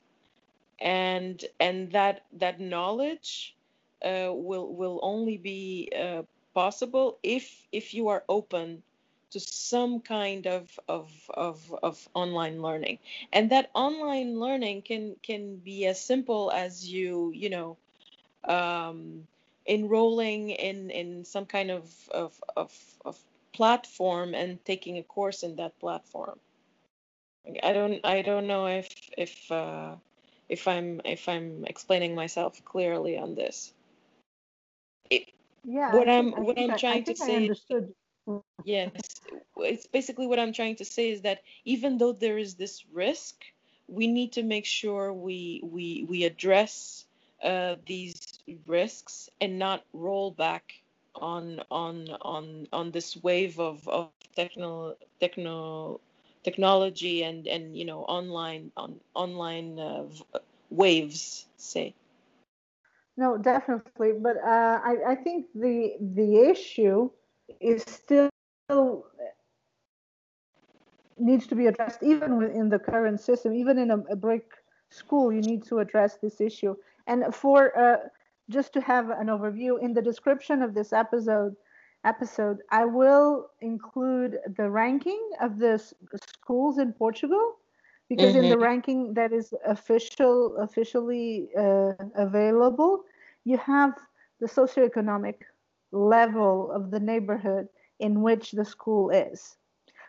And 0.81 1.45
and 1.61 1.93
that 1.93 2.25
that 2.33 2.61
knowledge 2.61 3.57
uh, 4.05 4.31
will 4.33 4.75
will 4.75 5.00
only 5.02 5.37
be 5.38 5.90
uh, 5.97 6.23
possible 6.57 7.19
if 7.23 7.45
if 7.71 7.93
you 7.93 8.09
are 8.09 8.25
open 8.29 8.83
to 9.31 9.41
some 9.41 10.01
kind 10.01 10.47
of, 10.47 10.81
of, 10.89 11.11
of, 11.35 11.75
of 11.83 12.09
online 12.15 12.63
learning. 12.63 12.99
And 13.33 13.51
that 13.51 13.71
online 13.75 14.39
learning 14.39 14.83
can, 14.83 15.17
can 15.23 15.57
be 15.57 15.87
as 15.87 16.01
simple 16.01 16.51
as 16.53 16.89
you, 16.89 17.33
you 17.35 17.51
know, 17.51 17.77
um, 18.45 19.27
enrolling 19.67 20.51
in, 20.51 20.91
in 20.91 21.25
some 21.25 21.45
kind 21.45 21.71
of, 21.71 21.85
of, 22.13 22.41
of, 22.57 22.73
of 23.05 23.19
platform 23.53 24.35
and 24.35 24.65
taking 24.65 24.99
a 24.99 25.03
course 25.03 25.43
in 25.43 25.57
that 25.57 25.79
platform. 25.81 26.39
I 27.63 27.73
don't 27.73 28.05
I 28.05 28.23
don't 28.23 28.49
know 28.49 28.67
if 28.67 28.89
if 29.17 29.53
uh, 29.53 29.95
if 30.49 30.67
I'm 30.67 31.01
if 31.05 31.29
I'm 31.29 31.65
explaining 31.65 32.15
myself 32.15 32.65
clearly 32.65 33.17
on 33.17 33.37
this. 33.37 33.73
Yeah. 35.67 36.05
What 36.05 36.09
I 36.09 36.15
am 36.15 36.33
what 36.33 36.59
I 36.59 36.63
I'm 36.63 36.75
trying 36.75 37.05
I 37.07 37.15
to 37.15 37.15
say. 37.15 37.55
understood 37.59 37.95
yes 38.65 39.21
it's 39.57 39.87
basically 39.87 40.27
what 40.27 40.39
i'm 40.39 40.53
trying 40.53 40.77
to 40.77 40.85
say 40.85 41.11
is 41.11 41.23
that 41.23 41.41
even 41.65 41.99
though 41.99 42.13
there 42.13 42.39
is 42.39 42.55
this 42.55 42.85
risk 42.93 43.45
we 43.89 44.07
need 44.07 44.33
to 44.33 44.43
make 44.43 44.65
sure 44.67 45.13
we 45.13 45.61
we 45.65 46.05
we 46.09 46.25
address 46.25 47.07
uh, 47.43 47.77
these 47.87 48.39
risks 48.67 49.29
and 49.41 49.59
not 49.59 49.85
roll 49.93 50.31
back 50.31 50.83
on 51.15 51.63
on 51.71 52.09
on 52.23 52.67
on 52.73 52.91
this 52.93 53.17
wave 53.23 53.59
of 53.61 53.89
of 53.89 54.11
techno 54.35 54.97
techno 55.21 56.01
technology 56.43 57.23
and 57.23 57.47
and 57.47 57.77
you 57.77 57.85
know 57.85 58.03
online 58.05 58.71
on 58.77 59.01
online 59.15 59.79
uh, 59.79 60.05
waves 60.71 61.47
say 61.57 61.95
no 63.17 63.37
definitely 63.37 64.13
but 64.21 64.37
uh, 64.37 64.81
I, 64.85 64.97
I 65.09 65.15
think 65.15 65.47
the 65.55 65.93
the 66.01 66.51
issue 66.51 67.11
is 67.61 67.83
still 67.87 68.31
needs 71.19 71.47
to 71.47 71.55
be 71.55 71.67
addressed 71.67 72.03
even 72.03 72.37
within 72.37 72.69
the 72.69 72.79
current 72.79 73.21
system. 73.21 73.55
Even 73.55 73.79
in 73.79 73.91
a, 73.91 73.99
a 74.11 74.17
brick 74.17 74.51
school 74.91 75.33
you 75.33 75.41
need 75.41 75.65
to 75.65 75.79
address 75.79 76.19
this 76.23 76.41
issue. 76.41 76.75
And 77.07 77.35
for 77.35 77.77
uh, 77.79 77.97
just 78.51 78.73
to 78.75 78.81
have 78.81 79.11
an 79.11 79.29
overview 79.29 79.81
in 79.81 79.95
the 79.95 80.03
description 80.03 80.63
of 80.63 80.75
this 80.75 80.93
episode 80.93 81.55
episode 82.05 82.59
i 82.71 82.85
will 82.85 83.49
include 83.63 84.39
the 84.57 84.71
ranking 84.71 85.21
of 85.41 85.59
the 85.59 85.77
schools 86.31 86.79
in 86.79 86.93
portugal 86.93 87.57
because 88.09 88.35
mm-hmm. 88.35 88.45
in 88.45 88.51
the 88.51 88.57
mm-hmm. 88.57 88.65
ranking 88.65 89.15
that 89.15 89.33
is 89.33 89.53
official 89.67 90.57
officially 90.59 91.49
uh, 91.59 91.93
available 92.15 93.05
you 93.45 93.57
have 93.59 93.93
the 94.41 94.47
socioeconomic 94.47 95.37
level 95.93 96.71
of 96.73 96.91
the 96.91 97.01
neighborhood 97.01 97.69
in 98.01 98.23
which 98.23 98.53
the 98.53 98.65
school 98.65 99.11
is. 99.11 99.57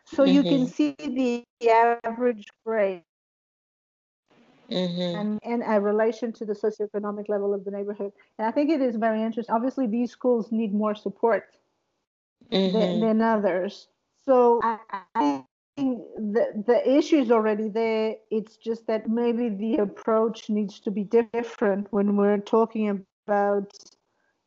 So 0.06 0.24
mm-hmm. 0.24 0.34
you 0.34 0.44
can 0.44 0.66
mm-hmm. 0.66 0.66
see 0.66 1.46
the 1.62 1.70
average 2.04 2.46
grade 2.66 3.04
mm-hmm. 4.70 5.20
and, 5.20 5.40
and 5.44 5.64
a 5.66 5.80
relation 5.82 6.32
to 6.34 6.46
the 6.46 6.54
socioeconomic 6.54 7.30
level 7.30 7.54
of 7.54 7.66
the 7.66 7.72
neighborhood. 7.72 8.12
And 8.38 8.48
I 8.48 8.52
think 8.52 8.70
it 8.70 8.82
is 8.82 8.96
very 8.96 9.22
interesting. 9.22 9.54
Obviously, 9.54 9.88
these 9.88 10.12
schools 10.12 10.52
need 10.52 10.74
more 10.74 10.96
support 10.96 11.46
mm-hmm. 12.52 12.78
than, 12.78 13.00
than, 13.02 13.22
others. 13.22 13.88
So 14.26 14.60
I, 14.64 14.80
I 15.16 15.20
think 15.20 15.46
the, 15.78 16.64
the 16.66 16.98
issue 16.98 17.18
is 17.18 17.32
already 17.32 17.70
there. 17.70 18.16
It's 18.32 18.58
just 18.58 18.88
that 18.88 19.10
maybe 19.10 19.50
the 19.50 19.82
approach 19.82 20.50
needs 20.50 20.80
to 20.82 20.92
be 20.92 21.04
different 21.04 21.88
when 21.92 22.18
we're 22.18 22.40
talking 22.40 23.06
about 23.28 23.72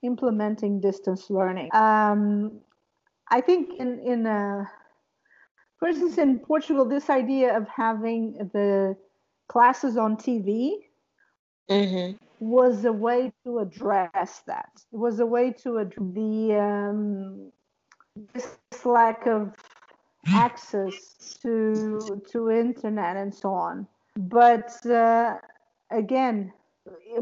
implementing 0.02 0.80
distance 0.80 1.30
learning. 1.30 1.70
Um, 1.72 2.60
I 3.30 3.40
think 3.40 3.75
in 3.78 4.00
in 4.00 4.26
uh, 4.26 4.64
for 5.78 5.88
instance 5.88 6.18
in 6.18 6.40
Portugal, 6.40 6.84
this 6.84 7.08
idea 7.08 7.56
of 7.56 7.68
having 7.68 8.50
the 8.52 8.96
classes 9.49 9.96
on 9.96 10.16
TV 10.16 10.72
mm-hmm. 11.70 12.16
was 12.40 12.84
a 12.84 12.92
way 12.92 13.32
to 13.44 13.60
address 13.60 14.42
that. 14.46 14.70
It 14.92 14.99
was 14.99 15.20
a 15.20 15.26
way 15.26 15.52
to 15.62 15.78
address 15.78 16.04
the 16.14 16.56
um, 16.58 17.52
this 18.34 18.58
lack 18.84 19.26
of 19.26 19.54
access 20.26 21.38
to 21.42 22.22
to 22.30 22.50
internet 22.50 23.16
and 23.16 23.34
so 23.34 23.52
on. 23.52 23.86
But 24.16 24.84
uh, 24.86 25.36
again, 25.90 26.52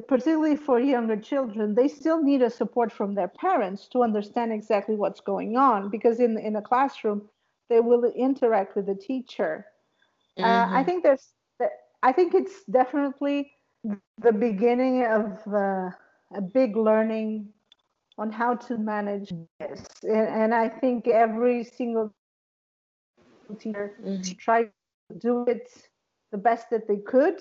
particularly 0.07 0.57
for 0.57 0.81
younger 0.81 1.17
children, 1.17 1.75
they 1.75 1.89
still 1.89 2.23
need 2.23 2.43
a 2.43 2.51
support 2.51 2.93
from 2.93 3.15
their 3.15 3.29
parents 3.29 3.89
to 3.89 4.03
understand 4.03 4.53
exactly 4.53 4.97
what's 4.97 5.21
going 5.21 5.57
on 5.57 5.91
because 5.91 6.21
in, 6.21 6.39
in 6.39 6.57
a 6.57 6.63
classroom, 6.63 7.29
they 7.69 7.81
will 7.81 8.05
interact 8.05 8.77
with 8.77 8.87
the 8.87 8.95
teacher. 8.95 9.67
Mm-hmm. 10.39 10.45
Uh, 10.45 10.79
I 10.79 10.85
think 10.85 11.03
there's, 11.03 11.29
I 12.03 12.13
think 12.13 12.35
it's 12.35 12.65
definitely 12.71 13.53
the 14.21 14.33
beginning 14.33 15.05
of 15.05 15.39
uh, 15.53 15.91
a 16.35 16.41
big 16.53 16.77
learning 16.77 17.49
on 18.17 18.33
how 18.33 18.55
to 18.55 18.79
manage 18.79 19.33
this. 19.61 19.85
And, 20.03 20.29
and 20.29 20.55
I 20.55 20.69
think 20.69 21.07
every 21.07 21.65
single 21.65 22.13
teacher 23.55 23.95
mm-hmm. 24.03 24.33
tried 24.39 24.71
to 25.11 25.19
do 25.19 25.45
it 25.47 25.71
the 26.33 26.39
best 26.39 26.71
that 26.71 26.87
they 26.87 26.99
could, 26.99 27.39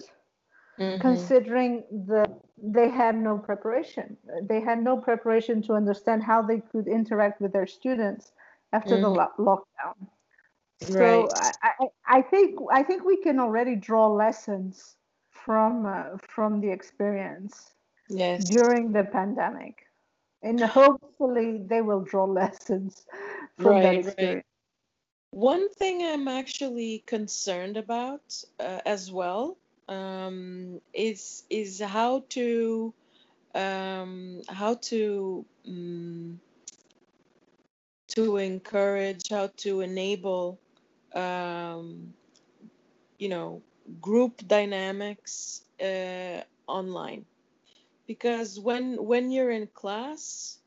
mm-hmm. 0.80 1.02
considering 1.02 1.84
that 2.08 2.32
they 2.62 2.90
had 2.90 3.16
no 3.16 3.38
preparation. 3.38 4.18
They 4.44 4.62
had 4.62 4.84
no 4.84 4.98
preparation 4.98 5.62
to 5.64 5.74
understand 5.74 6.24
how 6.24 6.42
they 6.42 6.62
could 6.72 6.88
interact 6.88 7.42
with 7.42 7.54
their 7.54 7.68
students 7.68 8.32
after 8.74 8.96
mm-hmm. 8.96 9.04
the 9.04 9.10
lo- 9.10 9.38
lockdown. 9.38 10.08
So 10.82 11.24
right. 11.24 11.58
I, 11.64 11.88
I 12.20 12.22
think 12.22 12.60
I 12.72 12.84
think 12.84 13.04
we 13.04 13.18
can 13.18 13.40
already 13.40 13.76
draw 13.76 14.08
lessons 14.08 14.98
from 15.32 15.88
uh, 15.88 16.18
from 16.30 16.62
the 16.62 16.70
experience 16.70 17.74
yes. 18.10 18.48
during 18.48 18.92
the 18.92 19.04
pandemic 19.04 19.88
and 20.44 20.60
hopefully 20.62 21.64
they 21.66 21.82
will 21.82 22.02
draw 22.02 22.26
lessons 22.42 23.06
from 23.58 23.74
right, 23.74 23.84
that 23.84 23.96
experience. 23.96 24.36
Right. 24.36 24.46
One 25.32 25.70
thing 25.70 26.04
I'm 26.04 26.28
actually 26.28 27.00
concerned 27.06 27.78
about 27.78 28.44
uh, 28.60 28.82
as 28.86 29.12
well 29.12 29.58
um, 29.88 30.82
is 30.94 31.44
is 31.50 31.80
how 31.80 32.24
to 32.30 32.94
um, 33.56 34.42
how 34.50 34.76
to 34.92 35.46
um, 35.68 36.40
to 38.10 38.38
encourage, 38.38 39.30
how 39.30 39.48
to 39.58 39.82
enable, 39.82 40.60
um, 41.14 42.14
you 43.20 43.30
know, 43.30 43.62
group 44.02 44.46
dynamics 44.48 45.62
uh, 45.82 46.42
online. 46.68 47.26
Because 48.08 48.60
when 48.60 49.04
when 49.04 49.32
you're 49.32 49.52
in 49.52 49.68
class 49.68 50.60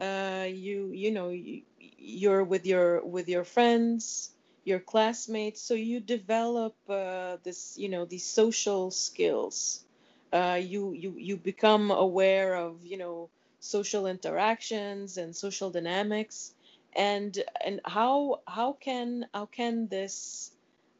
uh, 0.00 0.46
you 0.48 0.90
you 0.92 1.10
know 1.12 1.30
you, 1.30 1.62
you're 2.06 2.44
with 2.44 2.66
your 2.66 3.04
with 3.06 3.28
your 3.28 3.44
friends 3.44 4.32
your 4.64 4.80
classmates. 4.80 5.62
So 5.62 5.74
you 5.74 6.00
develop 6.00 6.76
uh, 6.88 7.38
this 7.44 7.76
you 7.78 7.88
know 7.88 8.04
these 8.04 8.26
social 8.26 8.90
skills. 8.90 9.84
Uh, 10.32 10.60
you 10.62 10.92
you 10.92 11.14
you 11.18 11.36
become 11.36 11.90
aware 11.90 12.54
of 12.56 12.84
you 12.84 12.98
know 12.98 13.30
social 13.60 14.06
interactions 14.06 15.18
and 15.18 15.34
social 15.36 15.70
dynamics. 15.70 16.54
And 16.94 17.36
and 17.64 17.80
how 17.84 18.42
how 18.46 18.72
can 18.74 19.26
how 19.34 19.46
can 19.46 19.88
this 19.88 20.52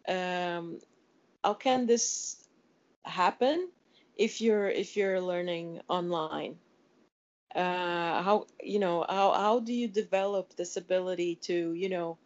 um, 0.08 0.80
how 1.44 1.54
can 1.54 1.86
this 1.86 2.36
happen 3.04 3.70
if 4.16 4.40
you're 4.40 4.68
if 4.68 4.96
you're 4.96 5.20
learning 5.20 5.80
online 5.88 6.58
uh, 7.54 8.22
how 8.22 8.46
you 8.62 8.78
know 8.78 9.04
how 9.08 9.32
how 9.32 9.60
do 9.60 9.72
you 9.72 9.88
develop 9.88 10.54
this 10.56 10.76
ability 10.76 11.36
to 11.36 11.72
you 11.74 11.88
know 11.88 12.18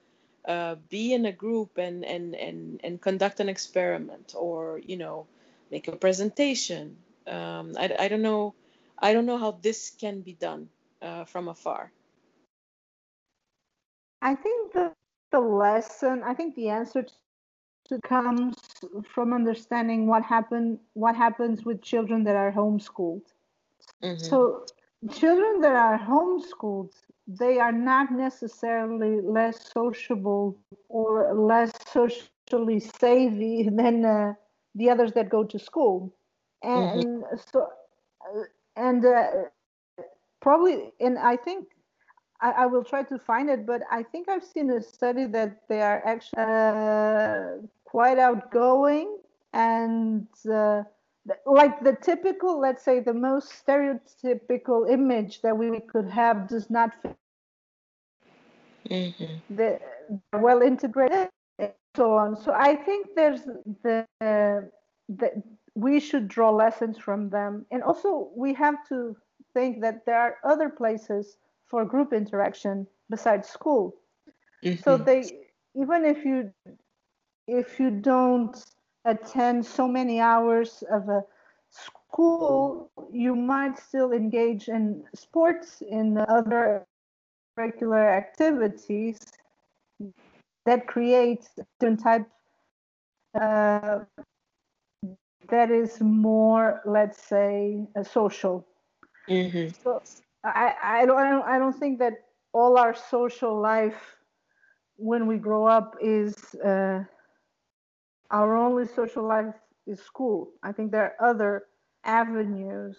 uh, 0.46 0.76
be 0.88 1.12
in 1.12 1.26
a 1.26 1.32
group 1.32 1.78
and 1.78 2.04
and 2.04 2.34
and 2.34 2.80
and 2.82 3.00
conduct 3.00 3.40
an 3.40 3.48
experiment 3.48 4.34
or 4.36 4.80
you 4.84 4.97
know 4.97 5.26
make 5.71 5.88
a 5.88 5.97
presentation 5.97 6.97
um, 7.26 7.75
I, 7.78 7.95
I 7.99 8.08
don't 8.08 8.23
know 8.23 8.54
I 8.99 9.12
don't 9.12 9.26
know 9.26 9.38
how 9.38 9.52
this 9.62 9.90
can 9.90 10.21
be 10.23 10.32
done 10.32 10.68
uh, 11.02 11.25
from 11.25 11.49
afar 11.49 11.92
I 14.23 14.34
think 14.34 14.73
the 14.73 14.92
the 15.30 15.40
lesson 15.40 16.23
I 16.25 16.34
think 16.34 16.54
the 16.56 16.68
answer 16.71 17.04
to 17.88 18.00
comes 18.02 18.56
from 19.04 19.32
understanding 19.32 20.06
what 20.06 20.23
happen 20.25 20.78
what 20.95 21.16
happens 21.16 21.64
with 21.64 21.82
children 21.82 22.25
that 22.25 22.36
are 22.36 22.52
homeschooled. 22.52 23.26
Mm-hmm. 24.02 24.25
So 24.25 24.66
children 25.08 25.60
that 25.60 25.75
are 25.75 25.99
homeschooled, 25.99 26.93
they 27.26 27.58
are 27.58 27.73
not 27.73 28.10
necessarily 28.13 29.21
less 29.21 29.71
sociable 29.73 30.58
or 30.89 31.34
less 31.34 31.73
socially 31.91 32.80
savvy 32.80 33.69
than 33.71 34.04
uh, 34.04 34.34
the 34.75 34.91
others 34.91 35.13
that 35.13 35.28
go 35.28 35.45
to 35.45 35.58
school, 35.58 36.13
and 36.63 37.04
mm-hmm. 37.04 37.36
so 37.52 37.69
uh, 38.23 38.43
and 38.76 39.04
uh, 39.04 39.26
probably 40.41 40.93
and 41.00 41.19
I 41.19 41.36
think 41.36 41.69
I, 42.41 42.50
I, 42.50 42.67
will 42.67 42.84
try 42.84 43.02
to 43.04 43.19
find 43.19 43.49
it, 43.49 43.67
but 43.67 43.82
I 43.91 44.02
think 44.02 44.28
I've 44.28 44.45
seen 44.45 44.71
a 44.71 44.82
study 44.82 45.26
that 45.26 45.63
they 45.69 45.82
are 45.82 46.02
actually 46.04 46.43
uh, 46.43 47.67
quite 47.84 48.19
outgoing 48.19 49.19
and 49.52 50.26
uh, 50.50 50.82
like 51.47 51.83
the 51.83 51.97
typical, 52.00 52.61
let's 52.61 52.83
say, 52.83 53.00
the 53.00 53.15
most 53.15 53.52
stereotypical 53.65 54.91
image 54.91 55.43
that 55.43 55.56
we 55.56 55.80
could 55.80 56.09
have 56.09 56.49
does 56.49 56.71
not 56.71 56.93
fit. 57.02 57.17
Mm-hmm. 58.89 59.54
The, 59.54 59.78
well 60.33 60.63
integrated 60.63 61.28
and 61.59 61.73
so 61.97 62.15
on. 62.15 62.37
So 62.37 62.52
I 62.52 62.75
think 62.75 63.09
there's 63.15 63.43
the 63.83 64.06
the 64.19 65.43
we 65.75 66.00
should 66.00 66.28
draw 66.28 66.50
lessons 66.50 66.99
from 66.99 67.30
them, 67.30 67.67
and 67.71 67.83
also 67.83 68.30
we 68.35 68.54
have 68.54 68.76
to 68.89 69.17
think 69.54 69.80
that 69.83 70.04
there 70.06 70.19
are 70.19 70.37
other 70.45 70.69
places 70.69 71.37
for 71.67 71.85
group 71.85 72.13
interaction 72.13 72.87
besides 73.09 73.49
school. 73.49 73.95
Mm-hmm. 74.65 74.83
So 74.83 74.97
they 74.97 75.23
even 75.75 76.04
if 76.04 76.25
you 76.25 76.52
if 77.47 77.78
you 77.78 77.91
don't 77.91 78.56
attend 79.04 79.65
so 79.65 79.89
many 79.89 80.21
hours 80.21 80.84
of 80.91 81.08
a 81.08 81.23
school, 81.71 82.91
you 83.13 83.34
might 83.34 83.78
still 83.78 84.13
engage 84.13 84.69
in 84.69 85.04
sports, 85.15 85.82
in 85.89 86.19
other 86.28 86.86
regular 87.56 88.08
activities 88.08 89.19
that 90.67 90.86
create 90.86 91.49
different 91.56 92.02
type 92.02 92.26
uh, 93.41 94.00
that 95.49 95.71
is 95.71 96.00
more, 96.00 96.80
let's 96.84 97.23
say, 97.23 97.86
social. 98.02 98.67
Mm-hmm. 99.28 99.69
So 99.82 100.02
I, 100.45 100.75
I 100.82 101.06
don't 101.06 101.19
I 101.19 101.30
don't 101.30 101.45
I 101.45 101.58
don't 101.58 101.76
think 101.76 101.99
that 101.99 102.15
all 102.52 102.78
our 102.78 102.95
social 102.95 103.60
life 103.60 104.17
when 104.97 105.26
we 105.26 105.36
grow 105.36 105.67
up 105.67 105.97
is 106.00 106.54
uh, 106.65 107.04
our 108.30 108.56
only 108.56 108.86
social 108.86 109.26
life 109.26 109.54
is 109.86 110.00
school. 110.00 110.50
I 110.62 110.73
think 110.73 110.93
there 110.93 111.14
are 111.19 111.30
other 111.30 111.64
avenues 112.04 112.97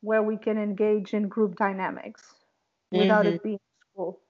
where 0.00 0.22
we 0.22 0.36
can 0.36 0.58
engage 0.58 1.12
in 1.14 1.28
group 1.28 1.56
dynamics 1.56 2.22
without 2.90 3.24
mm-hmm. 3.24 3.34
it 3.34 3.42
being 3.42 3.60
school. 3.92 4.20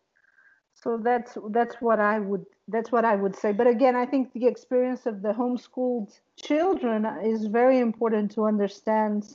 So 0.74 0.98
that's 1.02 1.36
that's 1.50 1.76
what 1.80 2.00
I 2.00 2.18
would 2.18 2.46
that's 2.68 2.90
what 2.90 3.04
I 3.04 3.16
would 3.16 3.36
say. 3.36 3.52
But 3.52 3.66
again, 3.66 3.96
I 3.96 4.06
think 4.06 4.32
the 4.32 4.46
experience 4.46 5.04
of 5.06 5.20
the 5.22 5.32
homeschooled 5.32 6.18
children 6.42 7.04
is 7.22 7.46
very 7.46 7.78
important 7.78 8.32
to 8.32 8.44
understand 8.44 9.26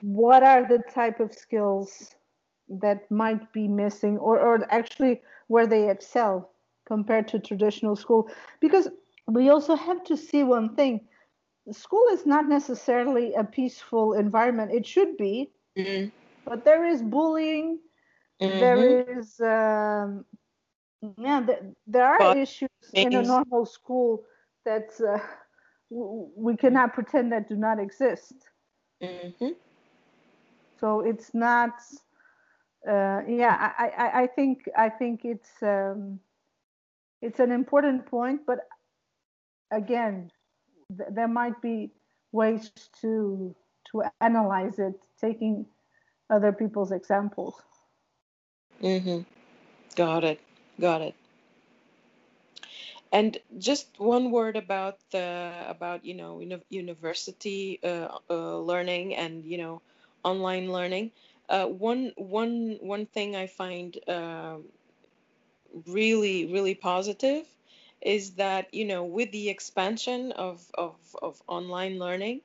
what 0.00 0.42
are 0.42 0.66
the 0.66 0.82
type 0.92 1.20
of 1.20 1.32
skills 1.32 2.14
that 2.68 3.08
might 3.10 3.52
be 3.52 3.68
missing 3.68 4.18
or, 4.18 4.40
or 4.40 4.66
actually 4.72 5.20
where 5.48 5.66
they 5.66 5.90
excel 5.90 6.50
compared 6.86 7.28
to 7.28 7.38
traditional 7.38 7.94
school 7.94 8.28
because 8.60 8.88
we 9.32 9.48
also 9.48 9.74
have 9.74 10.04
to 10.04 10.16
see 10.16 10.44
one 10.44 10.74
thing 10.76 11.00
school 11.70 12.06
is 12.12 12.26
not 12.26 12.48
necessarily 12.48 13.34
a 13.34 13.44
peaceful 13.44 14.12
environment 14.14 14.70
it 14.72 14.86
should 14.86 15.16
be 15.16 15.50
mm-hmm. 15.78 16.08
but 16.44 16.64
there 16.64 16.86
is 16.86 17.00
bullying 17.02 17.78
mm-hmm. 18.40 18.60
there 18.60 19.18
is 19.18 19.40
um, 19.40 20.24
yeah 21.18 21.40
there, 21.40 21.62
there 21.86 22.06
are 22.06 22.18
but 22.18 22.36
issues 22.36 22.68
in 22.92 23.14
a 23.14 23.22
normal 23.22 23.64
school 23.64 24.22
that 24.64 24.90
uh, 25.00 25.18
we 25.90 26.56
cannot 26.56 26.92
pretend 26.92 27.32
that 27.32 27.48
do 27.48 27.56
not 27.56 27.78
exist 27.78 28.34
mm-hmm. 29.02 29.54
so 30.80 31.00
it's 31.00 31.32
not 31.32 31.74
uh, 32.88 33.20
yeah 33.28 33.72
I, 33.78 33.88
I, 33.96 34.22
I 34.22 34.26
think 34.26 34.68
i 34.76 34.88
think 34.88 35.24
it's 35.24 35.50
um, 35.62 36.18
it's 37.20 37.38
an 37.38 37.52
important 37.52 38.04
point 38.06 38.40
but 38.46 38.66
again, 39.72 40.32
th- 40.96 41.10
there 41.14 41.28
might 41.28 41.62
be 41.62 41.92
ways 42.32 42.80
to 43.02 43.54
to 43.92 44.02
analyze 44.04 44.78
it, 44.78 44.94
taking 45.20 45.66
other 46.30 46.52
people's 46.52 46.92
examples. 46.92 47.62
Mm-hmm. 48.82 49.20
Got 49.96 50.24
it. 50.24 50.40
Got 50.80 51.02
it. 51.02 51.14
and 53.12 53.38
just 53.58 53.98
one 53.98 54.30
word 54.30 54.56
about 54.56 54.98
the 55.12 55.52
about 55.68 56.04
you 56.04 56.14
know 56.14 56.40
uni- 56.40 56.64
university 56.70 57.78
uh, 57.84 58.08
uh, 58.30 58.58
learning 58.58 59.14
and 59.14 59.44
you 59.44 59.58
know 59.58 59.82
online 60.24 60.70
learning. 60.72 61.10
Uh, 61.48 61.66
one 61.66 62.12
one 62.16 62.78
one 62.80 63.06
thing 63.06 63.36
I 63.36 63.46
find 63.46 63.96
uh, 64.08 64.58
really 65.86 66.46
really 66.46 66.74
positive 66.74 67.46
is 68.02 68.32
that 68.32 68.72
you 68.74 68.84
know 68.84 69.04
with 69.04 69.32
the 69.32 69.48
expansion 69.48 70.32
of 70.32 70.64
of, 70.74 70.96
of 71.22 71.42
online 71.48 71.98
learning, 71.98 72.40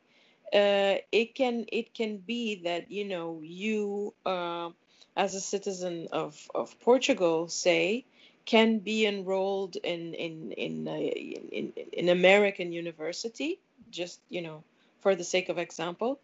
uh, 0.54 0.96
it 1.12 1.36
can 1.36 1.66
it 1.72 1.94
can 1.94 2.18
be 2.18 2.62
that 2.64 2.92
you 2.92 3.06
know 3.06 3.42
you 3.44 4.14
uh, 4.26 4.70
as 5.16 5.36
a 5.36 5.42
citizen 5.42 6.08
of 6.12 6.50
of 6.56 6.80
Portugal 6.80 7.48
say 7.48 8.06
can 8.46 8.80
be 8.80 9.06
enrolled 9.06 9.76
in 9.78 10.14
in 10.14 10.52
in, 10.54 10.88
uh, 10.88 10.92
in, 10.94 11.74
in 11.94 12.10
American 12.10 12.72
university 12.72 13.60
just 13.90 14.22
you 14.30 14.42
know 14.42 14.64
for 15.02 15.16
the 15.16 15.24
sake 15.24 15.50
of 15.50 15.58
example 15.58 16.20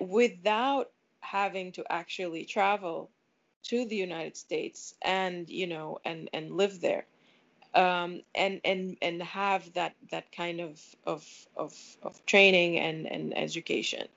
without 0.00 0.90
having 1.20 1.72
to 1.72 1.84
actually 1.90 2.44
travel 2.44 3.10
to 3.62 3.84
the 3.86 3.96
United 3.96 4.36
States 4.36 4.94
and 5.02 5.48
you 5.48 5.66
know 5.66 5.98
and 6.04 6.30
and 6.32 6.50
live 6.56 6.80
there 6.80 7.04
um, 7.74 8.22
and 8.34 8.60
and 8.64 8.96
and 9.02 9.22
have 9.22 9.72
that 9.74 9.94
that 10.10 10.32
kind 10.32 10.60
of 10.60 10.80
of 11.06 11.24
of, 11.56 11.74
of 12.02 12.24
training 12.26 12.78
and 12.78 13.06
and 13.06 13.36
education. 13.36 14.08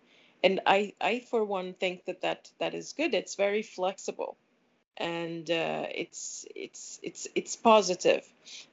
And 0.44 0.62
I 0.66 0.94
I 1.02 1.20
for 1.20 1.44
one 1.44 1.74
think 1.74 2.06
that 2.06 2.22
that 2.22 2.50
that 2.60 2.74
is 2.74 2.94
good. 2.94 3.13
It's 3.13 3.36
very 3.36 3.62
flexible. 3.62 4.38
And 4.98 5.50
uh, 5.50 5.88
it's 5.94 6.46
it's 6.56 7.00
it's 7.04 7.28
it's 7.36 7.56
positive. 7.56 8.24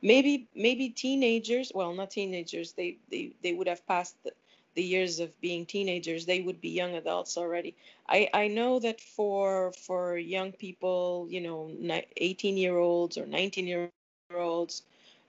Maybe 0.02 0.48
maybe 0.54 0.90
teenagers 0.90 1.72
well 1.74 1.94
not 1.94 2.10
teenagers 2.10 2.72
they 2.72 2.98
they, 3.10 3.32
they 3.42 3.52
would 3.54 3.68
have 3.68 3.86
passed 3.86 4.16
the, 4.24 4.32
the 4.74 4.82
years 4.82 5.20
of 5.20 5.38
being 5.40 5.66
teenagers. 5.66 6.26
They 6.26 6.40
would 6.40 6.60
be 6.60 6.70
young 6.70 6.94
adults 6.94 7.36
already. 7.38 7.76
I 8.08 8.28
i 8.34 8.48
know 8.48 8.78
that 8.80 9.00
for 9.00 9.72
for 9.72 10.16
young 10.18 10.52
people 10.52 11.26
you 11.30 11.40
know 11.40 11.70
18 12.16 12.56
year 12.56 12.76
olds 12.78 13.18
or 13.18 13.26
19 13.26 13.66
year 13.66 13.90
olds 14.38 14.82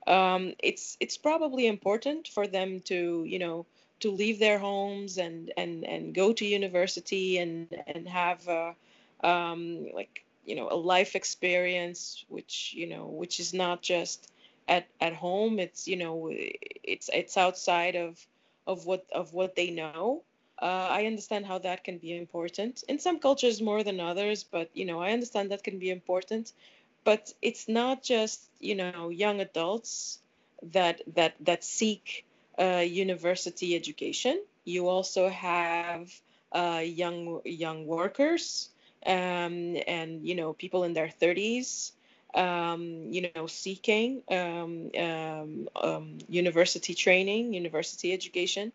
um, 0.06 0.54
it's 0.58 0.96
it's 1.00 1.16
probably 1.16 1.66
important 1.66 2.28
for 2.28 2.46
them 2.46 2.80
to 2.80 3.24
you 3.24 3.38
know 3.38 3.66
to 4.00 4.10
leave 4.10 4.38
their 4.38 4.58
homes 4.58 5.18
and 5.18 5.52
and 5.56 5.84
and 5.84 6.14
go 6.14 6.32
to 6.32 6.44
university 6.44 7.38
and 7.38 7.68
and 7.86 8.08
have 8.08 8.46
uh, 8.48 8.72
um, 9.22 9.86
like 9.94 10.24
you 10.44 10.54
know 10.56 10.68
a 10.70 10.74
life 10.76 11.14
experience 11.14 12.24
which 12.28 12.74
you 12.76 12.86
know 12.86 13.06
which 13.06 13.38
is 13.40 13.54
not 13.54 13.82
just 13.82 14.30
at 14.68 14.86
at 15.00 15.14
home. 15.14 15.58
It's 15.58 15.86
you 15.86 15.96
know 15.96 16.28
it's 16.32 17.08
it's 17.12 17.36
outside 17.36 17.94
of 17.96 18.26
of 18.66 18.86
what 18.86 19.06
of 19.12 19.32
what 19.32 19.54
they 19.56 19.70
know. 19.70 20.22
Uh, 20.60 20.86
i 20.90 21.06
understand 21.06 21.44
how 21.46 21.58
that 21.58 21.82
can 21.84 21.98
be 21.98 22.16
important. 22.16 22.84
In 22.88 22.98
some 22.98 23.18
cultures 23.18 23.60
more 23.60 23.82
than 23.82 24.00
others 24.00 24.44
but 24.44 24.70
you 24.74 24.84
know 24.84 25.00
i 25.00 25.12
understand 25.12 25.50
that 25.50 25.62
can 25.64 25.78
be 25.78 25.90
important 25.90 26.52
but 27.04 27.32
it's 27.42 27.68
not 27.68 28.02
just 28.02 28.42
you 28.60 28.74
know 28.74 29.08
young 29.08 29.40
adults 29.40 30.18
that 30.72 31.00
that 31.14 31.34
that 31.40 31.64
seek 31.64 32.24
uh, 32.58 32.84
university 32.86 33.74
education. 33.74 34.42
You 34.64 34.88
also 34.88 35.28
have 35.28 36.10
uh, 36.52 36.82
young 36.84 37.40
young 37.44 37.86
workers 37.86 38.70
um, 39.06 39.76
and 39.86 40.26
you 40.26 40.34
know 40.34 40.52
people 40.52 40.84
in 40.84 40.94
their 40.94 41.08
30s 41.08 41.92
um, 42.34 43.08
you 43.10 43.30
know 43.34 43.46
seeking 43.46 44.22
um, 44.30 44.90
um, 44.98 45.68
um, 45.76 46.18
university 46.28 46.94
training 46.94 47.54
university 47.54 48.12
education. 48.12 48.72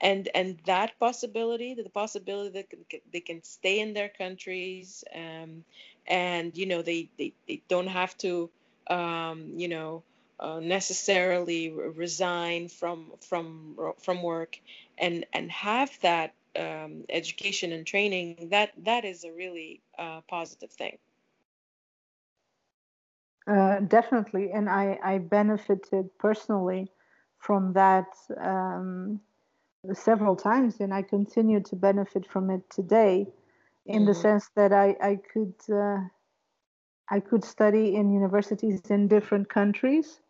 And 0.00 0.28
and 0.34 0.58
that 0.66 0.98
possibility 0.98 1.74
the 1.74 1.88
possibility 1.90 2.50
that 2.60 3.02
they 3.12 3.20
can 3.20 3.42
stay 3.42 3.80
in 3.80 3.94
their 3.94 4.08
countries 4.08 5.04
um, 5.14 5.64
and 6.08 6.56
you 6.56 6.66
know 6.66 6.82
they, 6.82 7.08
they 7.18 7.32
they 7.46 7.62
don't 7.68 7.86
have 7.86 8.16
to 8.18 8.50
um, 8.88 9.52
you 9.56 9.68
know 9.68 10.02
uh, 10.40 10.60
necessarily 10.60 11.70
resign 11.70 12.68
from 12.68 13.12
from 13.20 13.76
from 13.98 14.22
work 14.22 14.58
and 14.96 15.26
and 15.32 15.50
have 15.52 15.90
that 16.00 16.34
um, 16.58 17.04
education 17.08 17.72
and 17.72 17.86
training 17.86 18.48
that 18.50 18.72
that 18.84 19.04
is 19.04 19.24
a 19.24 19.32
really 19.32 19.80
uh, 19.98 20.20
positive 20.28 20.70
thing. 20.72 20.98
Uh, 23.46 23.80
definitely. 23.80 24.50
And 24.52 24.68
i 24.68 24.98
i 25.02 25.18
benefited 25.18 26.10
personally 26.18 26.90
from 27.38 27.72
that 27.74 28.08
um, 28.40 29.20
several 29.94 30.36
times 30.36 30.80
and 30.80 30.92
i 30.92 31.02
continue 31.02 31.60
to 31.60 31.76
benefit 31.76 32.26
from 32.26 32.50
it 32.50 32.68
today 32.68 33.26
in 33.88 33.96
mm-hmm. 33.96 34.06
the 34.06 34.14
sense 34.14 34.48
that 34.54 34.72
i 34.72 34.94
i 35.02 35.18
could 35.32 35.54
uh, 35.72 35.98
i 37.10 37.18
could 37.20 37.44
study 37.44 37.96
in 37.96 38.12
universities 38.12 38.80
in 38.90 39.08
different 39.08 39.48
countries 39.48 40.20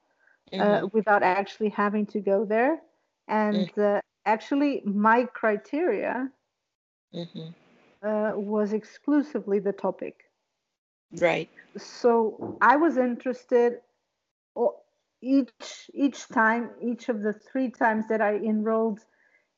uh, 0.52 0.56
mm-hmm. 0.56 0.86
without 0.92 1.22
actually 1.22 1.68
having 1.68 2.06
to 2.06 2.20
go 2.20 2.44
there 2.44 2.80
and 3.28 3.70
mm-hmm 3.72 3.98
actually 4.28 4.82
my 4.84 5.24
criteria 5.24 6.28
mm-hmm. 7.14 7.48
uh, 8.08 8.32
was 8.36 8.72
exclusively 8.72 9.58
the 9.58 9.72
topic 9.72 10.16
right 11.26 11.48
so 11.76 12.56
i 12.60 12.76
was 12.76 12.98
interested 12.98 13.78
each 15.22 15.90
each 15.94 16.28
time 16.28 16.70
each 16.90 17.08
of 17.08 17.22
the 17.22 17.32
three 17.32 17.70
times 17.70 18.04
that 18.10 18.20
i 18.20 18.34
enrolled 18.52 19.00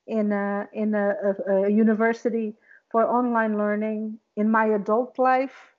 in 0.07 0.33
a 0.33 0.69
in 0.73 0.95
a, 0.95 1.09
a, 1.29 1.33
a 1.53 1.71
university 1.85 2.55
for 2.91 3.05
online 3.07 3.57
learning 3.57 4.19
in 4.37 4.51
my 4.51 4.67
adult 4.67 5.19
life 5.19 5.75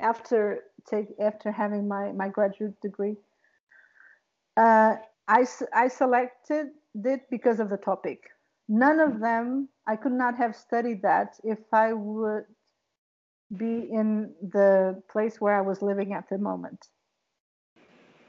after 0.00 0.64
take 0.88 1.06
after 1.20 1.50
having 1.50 1.88
my 1.88 2.12
my 2.12 2.28
graduate 2.28 2.78
degree 2.80 3.16
uh, 4.56 4.96
I, 5.28 5.46
I 5.74 5.88
selected 5.88 6.68
it 6.94 7.20
because 7.30 7.60
of 7.60 7.70
the 7.70 7.76
topic. 7.76 8.30
None 8.68 9.00
of 9.00 9.20
them, 9.20 9.68
I 9.86 9.96
could 9.96 10.12
not 10.12 10.36
have 10.36 10.54
studied 10.54 11.02
that 11.02 11.38
if 11.44 11.58
I 11.72 11.92
would 11.92 12.44
be 13.56 13.88
in 13.90 14.32
the 14.42 15.02
place 15.10 15.40
where 15.40 15.54
I 15.54 15.60
was 15.60 15.82
living 15.82 16.12
at 16.12 16.28
the 16.28 16.38
moment. 16.38 16.88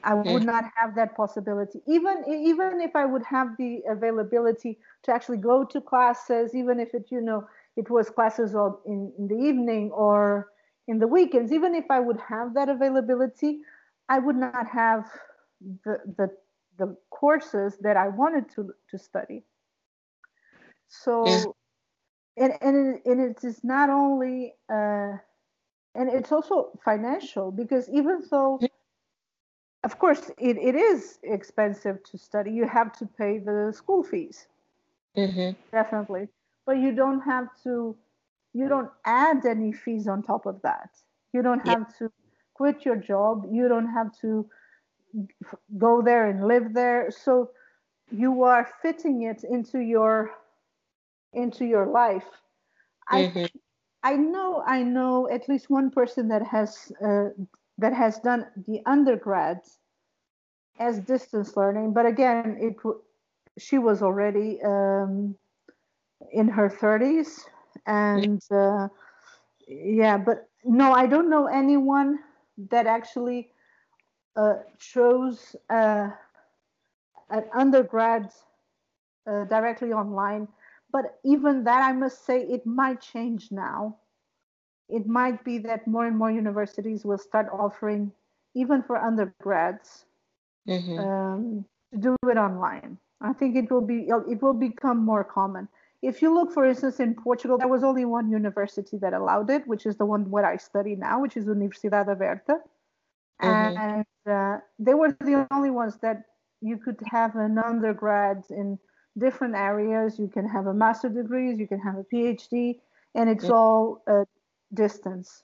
I 0.06 0.14
would 0.16 0.44
not 0.44 0.66
have 0.76 0.96
that 0.96 1.16
possibility. 1.16 1.82
Even 1.88 2.26
even 2.28 2.82
if 2.82 2.94
I 2.94 3.06
would 3.06 3.24
have 3.24 3.56
the 3.58 3.82
availability 3.90 4.78
to 5.04 5.14
actually 5.14 5.38
go 5.38 5.64
to 5.64 5.80
classes, 5.80 6.54
even 6.54 6.78
if 6.82 6.94
it 6.94 7.08
you 7.10 7.22
know 7.22 7.48
it 7.76 7.90
was 7.90 8.10
classes 8.10 8.54
in, 8.86 9.12
in 9.18 9.28
the 9.28 9.36
evening 9.36 9.92
or 9.92 10.50
in 10.88 11.00
the 11.00 11.08
weekends, 11.08 11.52
even 11.52 11.76
if 11.76 11.86
I 11.90 12.00
would 12.00 12.20
have 12.20 12.54
that 12.56 12.70
availability, 12.70 13.60
I 14.10 14.20
would 14.20 14.36
not 14.36 14.68
have 14.68 15.06
the 15.86 16.00
the 16.18 16.30
the 16.78 16.98
courses 17.10 17.78
that 17.82 17.98
I 17.98 18.10
wanted 18.10 18.50
to 18.56 18.74
to 18.90 18.98
study. 18.98 19.44
So, 20.88 21.56
and 22.38 22.54
and 22.62 22.96
it, 22.96 23.02
and 23.06 23.22
it 23.22 23.44
is 23.44 23.64
not 23.64 23.90
only 23.90 24.54
uh, 24.70 25.18
and 25.96 26.10
it's 26.10 26.32
also 26.32 26.72
financial 26.84 27.52
because 27.52 27.90
even 27.90 28.24
though 28.30 28.60
of 29.84 30.00
course 30.00 30.30
it, 30.38 30.58
it 30.58 30.76
is 30.76 31.20
expensive 31.24 32.04
to 32.04 32.18
study 32.18 32.52
you 32.52 32.68
have 32.68 32.92
to 33.00 33.06
pay 33.06 33.40
the 33.40 33.72
school 33.74 34.04
fees. 34.04 34.48
Mm-hmm. 35.16 35.52
definitely 35.72 36.28
but 36.66 36.74
you 36.74 36.94
don't 36.94 37.22
have 37.22 37.48
to 37.64 37.96
you 38.54 38.68
don't 38.70 38.90
add 39.06 39.46
any 39.46 39.72
fees 39.72 40.08
on 40.08 40.22
top 40.22 40.46
of 40.46 40.62
that. 40.62 40.90
You 41.34 41.42
don't 41.42 41.68
have 41.68 41.88
yeah. 41.90 42.08
to 42.08 42.12
quit 42.54 42.86
your 42.86 42.96
job. 42.96 43.46
You 43.52 43.68
don't 43.68 43.92
have 43.92 44.16
to 44.22 44.48
go 45.78 46.02
there 46.02 46.30
and 46.30 46.48
live 46.48 46.74
there. 46.74 47.10
So 47.12 47.50
you 48.12 48.44
are 48.44 48.70
fitting 48.82 49.24
it 49.24 49.44
into 49.44 49.80
your 49.80 50.32
into 51.34 51.66
your 51.66 51.88
life. 51.88 52.30
Mm-hmm. 53.12 53.46
i 54.04 54.14
i 54.14 54.16
know 54.16 54.64
i 54.66 54.82
know 54.82 55.30
at 55.30 55.50
least 55.50 55.70
one 55.70 55.90
person 55.92 56.30
that 56.30 56.46
has 56.48 56.92
uh, 57.06 57.30
that 57.78 57.94
has 57.94 58.20
done 58.20 58.46
the 58.68 58.80
undergrad 58.86 59.60
as 60.80 61.00
distance 61.00 61.58
learning. 61.58 61.94
But 61.94 62.06
again 62.06 62.58
it 62.60 62.76
she 63.58 63.78
was 63.78 64.02
already 64.02 64.62
um, 64.64 65.36
in 66.32 66.48
her 66.48 66.70
30s 66.70 67.42
and 67.86 68.42
uh, 68.52 68.88
yeah 69.68 70.18
but 70.18 70.48
no 70.64 70.94
i 70.94 71.06
don't 71.06 71.30
know 71.30 71.48
anyone 71.48 72.20
that 72.58 72.86
actually 72.88 73.50
uh, 74.36 74.56
chose 74.80 75.56
uh, 75.70 76.10
an 77.30 77.44
undergrad 77.54 78.32
uh, 79.28 79.46
directly 79.46 79.92
online. 79.92 80.48
But 80.92 81.20
even 81.24 81.64
that, 81.64 81.82
I 81.82 81.92
must 81.94 82.26
say, 82.26 82.42
it 82.42 82.66
might 82.66 83.02
change 83.02 83.52
now. 83.52 83.98
It 84.90 85.08
might 85.08 85.44
be 85.44 85.58
that 85.60 85.88
more 85.88 86.06
and 86.06 86.18
more 86.18 86.30
universities 86.32 87.04
will 87.06 87.18
start 87.18 87.48
offering, 87.52 88.12
even 88.54 88.84
for 88.84 88.98
undergrads, 88.98 90.06
mm-hmm. 90.68 91.00
um, 91.00 91.66
to 91.94 91.98
do 91.98 92.16
it 92.30 92.38
online. 92.38 92.98
I 93.22 93.34
think 93.34 93.56
it 93.56 93.72
will 93.72 93.82
be 93.82 94.10
it 94.10 94.42
will 94.42 94.54
become 94.54 94.98
more 94.98 95.24
common. 95.24 95.68
If 96.04 96.22
you 96.22 96.34
look, 96.34 96.52
for 96.52 96.66
instance, 96.66 97.00
in 97.00 97.16
Portugal, 97.16 97.58
there 97.58 97.70
was 97.70 97.82
only 97.82 98.04
one 98.04 98.30
university 98.30 98.98
that 98.98 99.14
allowed 99.14 99.50
it, 99.50 99.66
which 99.66 99.86
is 99.86 99.96
the 99.96 100.06
one 100.06 100.30
where 100.30 100.46
I 100.46 100.58
study 100.58 100.96
now, 100.98 101.22
which 101.22 101.38
is 101.38 101.46
Universidade 101.46 102.10
Aberta, 102.10 102.58
mm-hmm. 103.42 103.78
and 103.88 104.06
uh, 104.30 104.58
they 104.78 104.94
were 104.94 105.16
the 105.22 105.48
only 105.50 105.72
ones 105.72 105.98
that 106.02 106.24
you 106.60 106.78
could 106.78 107.00
have 107.06 107.38
an 107.38 107.58
undergrad 107.58 108.44
in 108.50 108.78
different 109.18 109.56
areas. 109.56 110.20
You 110.20 110.28
can 110.28 110.48
have 110.48 110.68
a 110.68 110.74
master 110.74 111.08
degrees, 111.08 111.58
you 111.58 111.68
can 111.68 111.80
have 111.80 111.96
a 111.96 112.04
PhD, 112.04 112.80
and 113.16 113.30
it's 113.30 113.46
mm-hmm. 113.46 113.54
all 113.54 114.04
a 114.06 114.26
distance. 114.74 115.44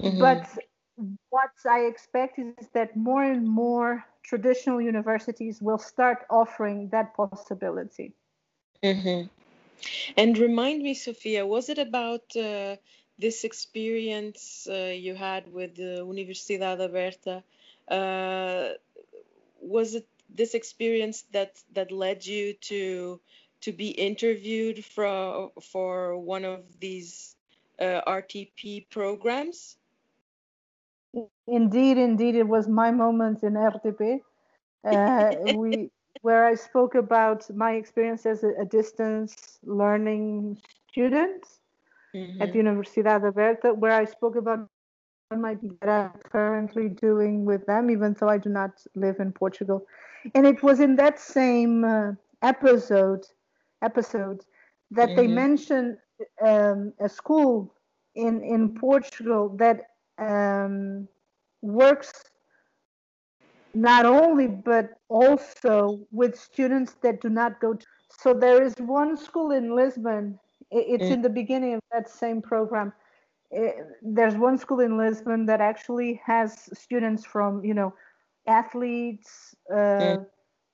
Mm-hmm. 0.00 0.18
But 0.18 0.48
what 1.30 1.50
I 1.68 1.80
expect 1.80 2.40
is 2.40 2.68
that 2.74 2.96
more 2.96 3.22
and 3.22 3.48
more 3.48 4.04
traditional 4.24 4.80
universities 4.80 5.62
will 5.62 5.78
start 5.78 6.24
offering 6.28 6.88
that 6.90 7.14
possibility. 7.14 8.14
Mm-hmm. 8.82 9.28
And 10.16 10.36
remind 10.38 10.82
me, 10.82 10.94
Sophia, 10.94 11.46
was 11.46 11.68
it 11.68 11.78
about 11.78 12.36
uh, 12.36 12.76
this 13.18 13.44
experience 13.44 14.66
uh, 14.70 14.92
you 14.94 15.14
had 15.14 15.52
with 15.52 15.76
the 15.76 16.04
Universidade 16.04 16.80
Aberta? 16.80 17.42
Uh, 17.88 18.74
was 19.60 19.94
it 19.94 20.06
this 20.34 20.54
experience 20.54 21.22
that 21.32 21.62
that 21.72 21.92
led 21.92 22.26
you 22.26 22.54
to 22.54 23.20
to 23.60 23.72
be 23.72 23.88
interviewed 23.88 24.84
for 24.84 25.52
for 25.60 26.18
one 26.18 26.44
of 26.44 26.60
these 26.80 27.36
uh, 27.80 28.00
RTP 28.06 28.88
programs? 28.90 29.76
Indeed, 31.46 31.98
indeed, 31.98 32.34
it 32.34 32.48
was 32.48 32.68
my 32.68 32.90
moment 32.90 33.42
in 33.42 33.54
RTP. 33.54 34.20
Uh, 34.84 35.34
we 35.54 35.90
where 36.22 36.44
I 36.46 36.54
spoke 36.54 36.94
about 36.94 37.48
my 37.54 37.72
experience 37.72 38.26
as 38.26 38.44
a, 38.44 38.52
a 38.60 38.64
distance 38.64 39.58
learning 39.64 40.58
student 40.90 41.44
mm-hmm. 42.14 42.42
at 42.42 42.52
Universidade 42.52 43.24
Aberta, 43.30 43.76
where 43.76 43.92
I 43.92 44.04
spoke 44.04 44.36
about 44.36 44.68
my 45.36 45.56
that 45.80 45.88
I'm 45.88 46.20
currently 46.30 46.88
doing 46.88 47.44
with 47.44 47.66
them, 47.66 47.90
even 47.90 48.14
though 48.18 48.28
I 48.28 48.38
do 48.38 48.50
not 48.50 48.72
live 48.94 49.18
in 49.18 49.32
Portugal. 49.32 49.86
And 50.34 50.46
it 50.46 50.62
was 50.62 50.80
in 50.80 50.96
that 50.96 51.18
same 51.18 51.84
uh, 51.84 52.12
episode 52.42 53.26
episode 53.82 54.44
that 54.90 55.08
mm-hmm. 55.08 55.16
they 55.16 55.26
mentioned 55.26 55.98
um, 56.42 56.92
a 57.00 57.08
school 57.08 57.74
in 58.14 58.42
in 58.42 58.74
Portugal 58.74 59.56
that 59.58 59.86
um, 60.18 61.08
works 61.62 62.12
not 63.74 64.06
only 64.06 64.46
but 64.46 64.90
also 65.08 66.00
with 66.12 66.38
students 66.38 66.94
that 67.02 67.20
do 67.20 67.28
not 67.28 67.60
go 67.60 67.74
to 67.74 67.86
so 68.08 68.32
there 68.32 68.62
is 68.62 68.74
one 68.78 69.16
school 69.16 69.50
in 69.50 69.74
lisbon 69.74 70.38
it's 70.70 71.04
mm. 71.04 71.10
in 71.10 71.22
the 71.22 71.28
beginning 71.28 71.74
of 71.74 71.80
that 71.92 72.08
same 72.08 72.40
program 72.40 72.92
there's 74.02 74.34
one 74.36 74.56
school 74.56 74.80
in 74.80 74.96
lisbon 74.96 75.46
that 75.46 75.60
actually 75.60 76.20
has 76.24 76.68
students 76.72 77.24
from 77.24 77.64
you 77.64 77.74
know 77.74 77.92
athletes 78.46 79.54
uh, 79.70 79.74
mm. 79.74 80.26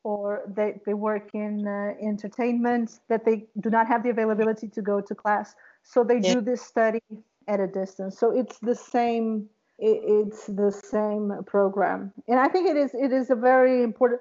or 0.05 0.43
they, 0.55 0.79
they 0.85 0.95
work 0.95 1.31
in 1.35 1.67
uh, 1.67 1.95
entertainment 2.05 3.01
that 3.09 3.25
they 3.25 3.47
do 3.61 3.71
not 3.71 3.87
have 3.87 4.03
the 4.03 4.11
availability 4.11 4.69
to 4.69 4.83
go 4.83 5.01
to 5.01 5.15
class 5.15 5.55
so 5.83 6.05
they 6.05 6.19
yeah. 6.19 6.35
do 6.35 6.41
this 6.41 6.61
study 6.61 7.03
at 7.49 7.61
a 7.61 7.67
distance 7.67 8.19
so 8.19 8.31
it's 8.31 8.59
the 8.59 8.75
same 8.75 9.49
it's 9.81 10.47
the 10.47 10.71
same 10.71 11.33
program. 11.47 12.13
And 12.29 12.39
i 12.39 12.49
think 12.49 12.69
it 12.69 12.77
is 12.77 12.91
it 12.95 13.13
is 13.13 13.31
a 13.31 13.35
very 13.35 13.83
important 13.83 14.21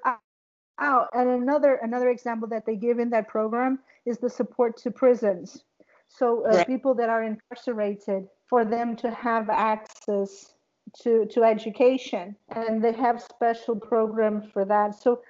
oh 0.80 1.06
and 1.12 1.28
another 1.28 1.74
another 1.82 2.08
example 2.08 2.48
that 2.48 2.64
they 2.66 2.76
give 2.76 2.98
in 2.98 3.10
that 3.10 3.28
program 3.28 3.78
is 4.06 4.18
the 4.18 4.30
support 4.30 4.76
to 4.78 4.90
prisons. 4.90 5.64
So 6.08 6.44
uh, 6.46 6.64
people 6.64 6.94
that 6.94 7.08
are 7.08 7.22
incarcerated 7.22 8.26
for 8.48 8.64
them 8.64 8.96
to 8.96 9.10
have 9.10 9.48
access 9.48 10.54
to 11.02 11.26
to 11.26 11.44
education 11.44 12.36
and 12.48 12.82
they 12.82 12.92
have 12.92 13.22
special 13.22 13.76
programs 13.76 14.50
for 14.52 14.64
that. 14.64 14.94
So 14.94 15.22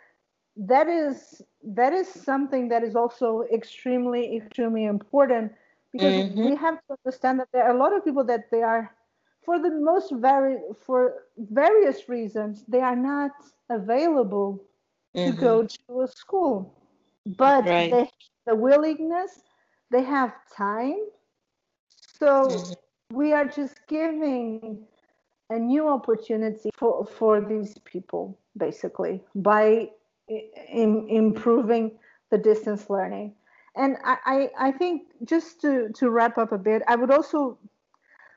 that 0.57 0.89
is 0.89 1.43
that 1.63 1.93
is 1.93 2.09
something 2.09 2.69
that 2.69 2.83
is 2.83 2.97
also 2.97 3.45
extremely 3.53 4.37
extremely 4.37 4.85
important 4.85 5.53
because 5.93 6.13
mm-hmm. 6.13 6.45
we 6.45 6.57
have 6.57 6.77
to 6.77 6.97
understand 7.05 7.41
that 7.41 7.49
there 7.53 7.65
are 7.65 7.75
a 7.75 7.79
lot 7.79 7.95
of 7.95 8.05
people 8.05 8.25
that 8.25 8.51
they 8.51 8.63
are 8.63 8.95
for 9.45 9.59
the 9.59 9.71
most 9.71 10.13
very 10.13 10.59
for 10.85 11.25
various 11.39 12.09
reasons 12.09 12.65
they 12.69 12.81
are 12.81 12.97
not 12.97 13.33
available 13.71 14.63
mm-hmm. 15.17 15.31
to 15.31 15.41
go 15.41 15.67
to 15.67 16.03
a 16.03 16.09
school 16.09 16.75
but 17.27 17.65
right. 17.67 17.91
they 17.91 18.11
the 18.47 18.55
willingness 18.55 19.43
they 19.91 20.03
have 20.03 20.33
time 20.57 20.99
so 22.19 22.47
mm-hmm. 22.47 23.17
we 23.17 23.33
are 23.33 23.45
just 23.45 23.81
giving 23.89 24.79
a 25.51 25.59
new 25.59 25.89
opportunity 25.89 26.71
for, 26.75 27.05
for 27.05 27.41
these 27.41 27.77
people 27.85 28.39
basically 28.57 29.21
by 29.35 29.89
in, 30.29 31.07
improving 31.09 31.91
the 32.31 32.39
distance 32.39 32.89
learning 32.89 33.35
and 33.77 33.97
I, 34.05 34.17
I, 34.25 34.69
I 34.69 34.73
think 34.73 35.03
just 35.25 35.61
to, 35.63 35.91
to 35.95 36.11
wrap 36.11 36.39
up 36.39 36.53
a 36.53 36.59
bit 36.59 36.83
i 36.87 36.95
would 36.95 37.11
also 37.11 37.59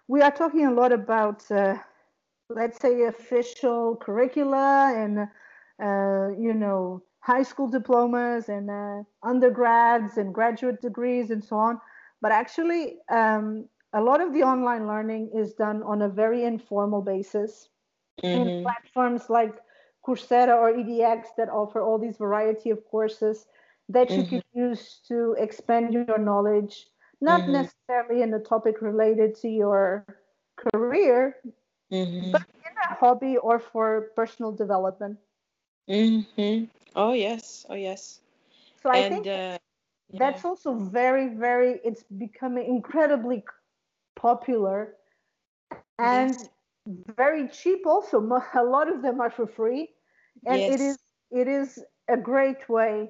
we 0.07 0.21
are 0.21 0.31
talking 0.31 0.65
a 0.65 0.71
lot 0.71 0.91
about, 0.91 1.49
uh, 1.51 1.77
let's 2.49 2.79
say, 2.79 3.03
official 3.03 3.95
curricula 3.95 4.93
and, 4.95 5.19
uh, 5.81 6.35
you 6.37 6.53
know, 6.53 7.01
high 7.19 7.43
school 7.43 7.69
diplomas 7.69 8.49
and 8.49 8.69
uh, 8.69 9.03
undergrads 9.23 10.17
and 10.17 10.33
graduate 10.33 10.81
degrees 10.81 11.31
and 11.31 11.43
so 11.43 11.55
on. 11.55 11.79
But 12.21 12.31
actually, 12.31 12.97
um, 13.09 13.67
a 13.93 14.01
lot 14.01 14.21
of 14.21 14.33
the 14.33 14.43
online 14.43 14.87
learning 14.87 15.31
is 15.33 15.53
done 15.53 15.83
on 15.83 16.01
a 16.01 16.09
very 16.09 16.43
informal 16.43 17.01
basis 17.01 17.69
mm-hmm. 18.21 18.47
in 18.47 18.63
platforms 18.63 19.29
like 19.29 19.53
Coursera 20.05 20.55
or 20.57 20.73
edX 20.73 21.27
that 21.37 21.49
offer 21.49 21.81
all 21.81 21.97
these 21.97 22.17
variety 22.17 22.69
of 22.71 22.83
courses 22.85 23.45
that 23.89 24.09
you 24.09 24.23
mm-hmm. 24.23 24.29
can 24.29 24.43
use 24.53 24.99
to 25.07 25.35
expand 25.39 25.93
your 25.93 26.17
knowledge 26.17 26.87
not 27.23 27.41
mm-hmm. 27.41 27.53
necessarily 27.53 28.21
in 28.21 28.33
a 28.33 28.39
topic 28.39 28.81
related 28.81 29.35
to 29.41 29.47
your 29.47 30.05
career, 30.57 31.37
mm-hmm. 31.91 32.31
but 32.31 32.41
in 32.41 32.73
a 32.91 32.93
hobby 32.95 33.37
or 33.37 33.59
for 33.59 34.11
personal 34.15 34.51
development. 34.51 35.17
Mm-hmm. 35.89 36.65
Oh 36.95 37.13
yes, 37.13 37.65
oh 37.69 37.75
yes. 37.75 38.19
So 38.81 38.89
I 38.91 39.07
think 39.07 39.25
uh, 39.25 39.57
that's 40.11 40.43
also 40.43 40.75
very, 40.75 41.29
very. 41.29 41.79
It's 41.85 42.03
becoming 42.03 42.67
incredibly 42.67 43.43
popular 44.15 44.95
and 45.97 46.35
yes. 46.35 46.49
very 47.15 47.47
cheap. 47.47 47.87
Also, 47.87 48.19
a 48.53 48.63
lot 48.63 48.91
of 48.91 49.01
them 49.01 49.21
are 49.21 49.31
for 49.31 49.47
free, 49.47 49.89
and 50.45 50.59
yes. 50.59 50.73
it 50.73 50.81
is 50.81 50.97
it 51.31 51.47
is 51.47 51.79
a 52.09 52.17
great 52.17 52.67
way 52.67 53.09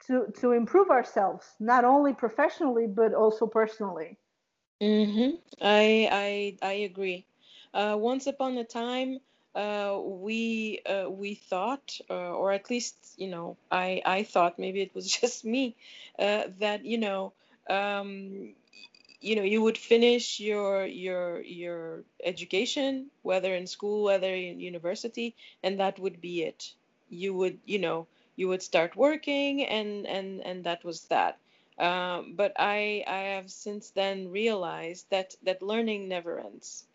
to 0.00 0.26
to 0.40 0.52
improve 0.52 0.90
ourselves 0.90 1.54
not 1.58 1.84
only 1.84 2.12
professionally 2.14 2.86
but 2.86 3.14
also 3.14 3.46
personally. 3.46 4.18
Mm-hmm. 4.80 5.36
i 5.60 6.08
i 6.12 6.56
i 6.62 6.72
agree. 6.90 7.24
Uh, 7.74 7.96
once 7.98 8.26
upon 8.26 8.56
a 8.58 8.64
time 8.64 9.20
uh, 9.54 9.98
we 10.04 10.80
uh, 10.86 11.08
we 11.10 11.34
thought 11.34 11.98
uh, 12.10 12.14
or 12.40 12.52
at 12.52 12.70
least 12.70 12.96
you 13.16 13.28
know 13.28 13.56
i 13.70 14.02
i 14.04 14.22
thought 14.22 14.58
maybe 14.58 14.80
it 14.82 14.94
was 14.94 15.06
just 15.20 15.44
me 15.44 15.74
uh, 16.18 16.44
that 16.58 16.84
you 16.84 16.98
know 16.98 17.32
um, 17.68 18.54
you 19.20 19.36
know 19.36 19.42
you 19.42 19.62
would 19.62 19.78
finish 19.78 20.40
your 20.40 20.84
your 20.86 21.40
your 21.42 22.04
education 22.24 23.06
whether 23.22 23.54
in 23.54 23.66
school 23.66 24.04
whether 24.04 24.32
in 24.34 24.60
university 24.60 25.34
and 25.62 25.80
that 25.80 25.98
would 25.98 26.20
be 26.20 26.42
it. 26.42 26.72
You 27.08 27.34
would 27.34 27.58
you 27.66 27.78
know 27.78 28.06
you 28.36 28.48
would 28.48 28.62
start 28.62 28.96
working 28.96 29.64
and 29.64 30.06
and 30.06 30.40
and 30.42 30.64
that 30.64 30.84
was 30.84 31.04
that 31.06 31.38
um, 31.78 32.34
but 32.36 32.52
I 32.58 33.04
I 33.06 33.18
have 33.36 33.50
since 33.50 33.90
then 33.90 34.28
realized 34.30 35.10
that 35.10 35.34
that 35.42 35.62
learning 35.62 36.08
never 36.08 36.38
ends. 36.40 36.86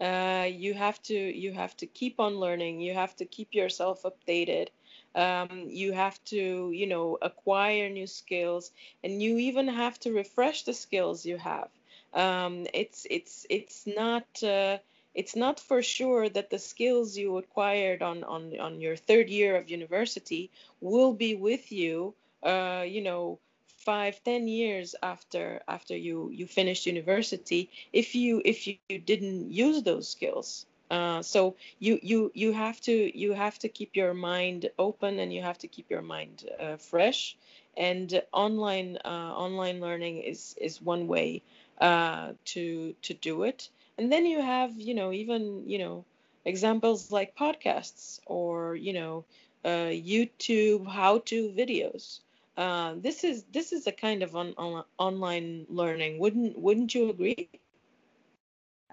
Uh, 0.00 0.48
you 0.50 0.74
have 0.74 1.00
to 1.02 1.14
you 1.14 1.52
have 1.52 1.76
to 1.76 1.86
keep 1.86 2.20
on 2.20 2.38
learning. 2.38 2.80
You 2.80 2.94
have 2.94 3.14
to 3.16 3.24
keep 3.26 3.54
yourself 3.54 4.02
updated. 4.02 4.68
Um, 5.14 5.66
you 5.68 5.92
have 5.92 6.22
to 6.26 6.70
you 6.72 6.86
know 6.86 7.18
acquire 7.22 7.88
new 7.88 8.06
skills, 8.06 8.70
and 9.02 9.22
you 9.22 9.38
even 9.38 9.68
have 9.68 9.98
to 10.00 10.12
refresh 10.12 10.64
the 10.64 10.74
skills 10.74 11.24
you 11.26 11.36
have. 11.38 11.68
Um, 12.12 12.66
it's 12.74 13.06
it's 13.10 13.46
it's 13.50 13.86
not. 13.86 14.26
Uh, 14.42 14.78
it's 15.14 15.36
not 15.36 15.60
for 15.60 15.82
sure 15.82 16.28
that 16.28 16.50
the 16.50 16.58
skills 16.58 17.16
you 17.16 17.36
acquired 17.38 18.02
on, 18.02 18.24
on, 18.24 18.58
on 18.58 18.80
your 18.80 18.96
third 18.96 19.28
year 19.30 19.56
of 19.56 19.70
university 19.70 20.50
will 20.80 21.12
be 21.12 21.34
with 21.34 21.72
you, 21.72 22.14
uh, 22.42 22.84
you 22.86 23.02
know, 23.02 23.38
five, 23.84 24.22
ten 24.24 24.48
years 24.48 24.94
after 25.02 25.60
after 25.68 25.96
you 25.96 26.30
you 26.30 26.46
finished 26.46 26.86
university 26.86 27.70
if 27.92 28.14
you 28.14 28.40
if 28.44 28.66
you, 28.66 28.76
you 28.88 28.98
didn't 28.98 29.50
use 29.52 29.82
those 29.82 30.08
skills. 30.08 30.66
Uh, 30.90 31.22
so 31.22 31.54
you 31.78 31.98
you 32.02 32.30
you 32.34 32.52
have 32.52 32.80
to 32.80 33.18
you 33.18 33.32
have 33.32 33.58
to 33.58 33.68
keep 33.68 33.96
your 33.96 34.14
mind 34.14 34.70
open 34.78 35.18
and 35.18 35.32
you 35.32 35.42
have 35.42 35.58
to 35.58 35.68
keep 35.68 35.90
your 35.90 36.02
mind 36.02 36.48
uh, 36.60 36.76
fresh. 36.76 37.36
And 37.76 38.22
online 38.32 38.98
uh, 39.04 39.32
online 39.36 39.80
learning 39.80 40.18
is 40.18 40.54
is 40.60 40.80
one 40.80 41.06
way 41.06 41.42
uh, 41.80 42.32
to 42.46 42.94
to 43.02 43.14
do 43.14 43.42
it. 43.44 43.68
And 43.98 44.10
then 44.10 44.26
you 44.26 44.40
have 44.40 44.72
you 44.76 44.94
know 44.94 45.12
even 45.12 45.68
you 45.68 45.78
know 45.78 46.04
examples 46.44 47.10
like 47.10 47.36
podcasts 47.36 48.20
or 48.26 48.74
you 48.74 48.92
know 48.92 49.24
uh, 49.64 49.90
YouTube 49.90 50.86
how-to 50.86 51.50
videos. 51.50 52.20
Uh, 52.56 52.94
this 52.98 53.24
is 53.24 53.44
this 53.52 53.72
is 53.72 53.86
a 53.86 53.92
kind 53.92 54.22
of 54.22 54.36
on, 54.36 54.54
on, 54.56 54.84
online 54.98 55.66
learning. 55.68 56.18
Wouldn't 56.18 56.58
wouldn't 56.58 56.94
you 56.94 57.10
agree? 57.10 57.48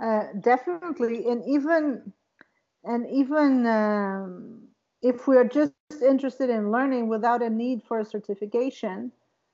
Uh, 0.02 0.24
definitely, 0.40 1.28
and 1.28 1.44
even 1.46 2.12
and 2.84 3.08
even 3.12 3.68
um, 3.68 4.62
if 5.02 5.28
we 5.28 5.38
are 5.38 5.46
just 5.46 5.74
interested 6.02 6.50
in 6.50 6.72
learning 6.72 7.08
without 7.08 7.44
a 7.44 7.50
need 7.50 7.84
for 7.84 8.00
a 8.00 8.06
certification, 8.06 9.12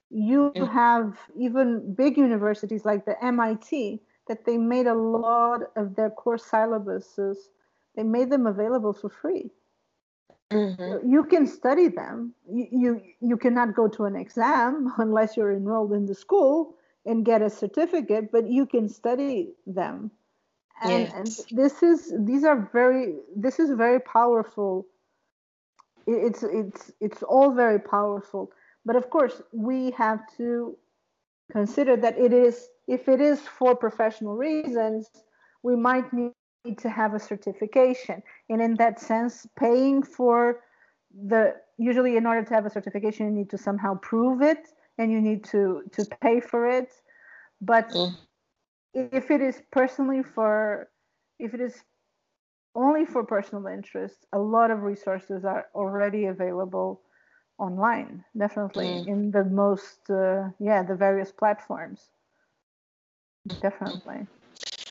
you 0.10 0.54
mm. 0.56 0.72
have 0.72 1.18
even 1.36 1.94
big 1.94 2.18
universities 2.18 2.86
like 2.86 3.04
the 3.06 3.22
MIT 3.24 4.00
that 4.28 4.46
they 4.46 4.58
made 4.58 4.88
a 4.88 4.94
lot 4.94 5.62
of 5.76 5.96
their 5.96 6.10
course 6.10 6.44
syllabuses. 6.44 7.38
They 7.96 8.04
made 8.04 8.30
them 8.30 8.46
available 8.46 8.94
for 8.94 9.10
free. 9.10 9.52
Mm-hmm. 10.52 11.12
You 11.12 11.24
can 11.26 11.46
study 11.46 11.90
them. 11.90 12.34
You, 12.50 12.68
you 12.72 13.02
you 13.20 13.38
cannot 13.38 13.76
go 13.76 13.88
to 13.90 14.06
an 14.06 14.16
exam 14.16 14.94
unless 14.98 15.36
you're 15.36 15.52
enrolled 15.52 15.94
in 15.94 16.06
the 16.06 16.16
school 16.16 16.76
and 17.06 17.26
get 17.26 17.42
a 17.42 17.50
certificate, 17.50 18.32
but 18.32 18.50
you 18.50 18.66
can 18.66 18.88
study 18.88 19.54
them. 19.66 20.12
And, 20.84 20.92
yes. 20.92 21.14
and 21.14 21.58
this 21.58 21.84
is 21.84 22.14
these 22.20 22.44
are 22.44 22.70
very 22.72 23.16
this 23.36 23.60
is 23.60 23.72
very 23.72 24.00
powerful. 24.00 24.86
It's 26.06 26.44
it's 26.44 26.92
it's 27.02 27.24
all 27.24 27.52
very 27.52 27.80
powerful. 27.80 28.52
But 28.86 28.96
of 28.96 29.10
course, 29.10 29.42
we 29.52 29.92
have 29.92 30.22
to 30.38 30.78
consider 31.52 31.98
that 31.98 32.18
it 32.18 32.32
is 32.32 32.70
if 32.88 33.08
it 33.08 33.20
is 33.20 33.42
for 33.42 33.76
professional 33.76 34.36
reasons, 34.36 35.10
we 35.64 35.76
might 35.76 36.12
need 36.14 36.34
to 36.78 36.90
have 36.90 37.14
a 37.14 37.20
certification. 37.20 38.24
And 38.50 38.62
in 38.62 38.76
that 38.76 39.00
sense, 39.00 39.46
paying 39.60 40.04
for 40.04 40.62
the 41.14 41.56
usually 41.78 42.18
in 42.18 42.26
order 42.26 42.44
to 42.44 42.54
have 42.54 42.66
a 42.66 42.70
certification, 42.70 43.28
you 43.28 43.32
need 43.34 43.50
to 43.50 43.58
somehow 43.58 43.96
prove 44.00 44.42
it 44.42 44.70
and 44.98 45.12
you 45.12 45.22
need 45.22 45.44
to 45.46 45.84
to 45.94 46.06
pay 46.22 46.40
for 46.40 46.68
it. 46.68 46.94
But 47.62 47.90
mm. 47.90 48.16
if 48.94 49.32
it 49.32 49.42
is 49.42 49.62
personally 49.72 50.24
for 50.24 50.90
if 51.40 51.54
it 51.54 51.62
is 51.62 51.84
only 52.76 53.06
for 53.06 53.24
personal 53.24 53.68
interest, 53.68 54.26
a 54.34 54.40
lot 54.40 54.72
of 54.72 54.84
resources 54.84 55.44
are 55.44 55.66
already 55.74 56.26
available 56.26 57.02
online 57.60 58.24
definitely 58.38 58.86
mm. 58.86 59.08
in 59.08 59.32
the 59.32 59.44
most 59.44 60.10
uh, 60.12 60.48
yeah 60.60 60.84
the 60.84 60.94
various 60.94 61.32
platforms 61.32 62.12
definitely. 63.62 64.28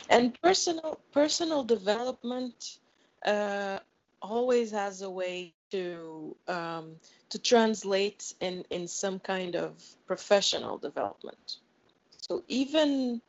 And 0.08 0.40
personal 0.40 1.00
personal 1.12 1.64
development 1.64 2.78
uh, 3.24 3.80
always 4.22 4.70
has 4.70 5.02
a 5.02 5.10
way 5.10 5.54
to 5.70 6.36
um, 6.48 6.96
to 7.30 7.38
translate 7.38 8.34
in 8.40 8.64
in 8.70 8.86
some 8.86 9.18
kind 9.18 9.56
of 9.56 9.82
professional 10.06 10.78
development. 10.78 11.56
So 12.28 12.42
even 12.48 13.20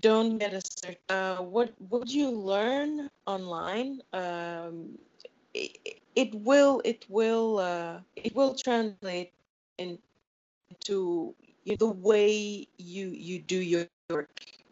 don't 0.00 0.38
get 0.38 0.52
a 0.52 0.58
cert 0.58 0.96
uh, 1.08 1.42
what 1.42 1.72
would 1.90 2.10
you 2.10 2.30
learn 2.30 3.10
online 3.26 4.00
um, 4.12 4.98
it, 5.54 6.00
it 6.14 6.34
will 6.34 6.82
it 6.84 7.04
will 7.08 7.58
uh, 7.58 8.00
it 8.16 8.34
will 8.34 8.54
translate 8.54 9.32
into 9.78 11.34
the 11.74 11.86
way 11.88 12.66
you 12.76 13.06
you 13.08 13.40
do 13.40 13.56
your 13.58 13.86
work 14.08 14.28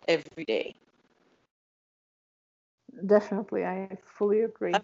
every 0.07 0.44
day. 0.44 0.74
Definitely, 3.07 3.64
I 3.64 3.96
fully 4.02 4.40
agree. 4.42 4.83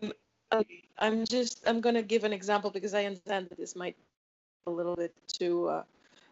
I'm, 0.51 0.62
I'm 0.99 1.25
just 1.25 1.62
I'm 1.66 1.81
gonna 1.81 2.03
give 2.03 2.25
an 2.25 2.33
example 2.33 2.70
because 2.70 2.94
I 2.94 3.05
understand 3.05 3.49
that 3.51 3.59
this 3.59 3.77
might 3.77 3.96
be 3.96 4.62
a 4.66 4.70
little 4.70 4.96
bit 4.96 5.12
too 5.29 5.68
uh, 5.68 5.83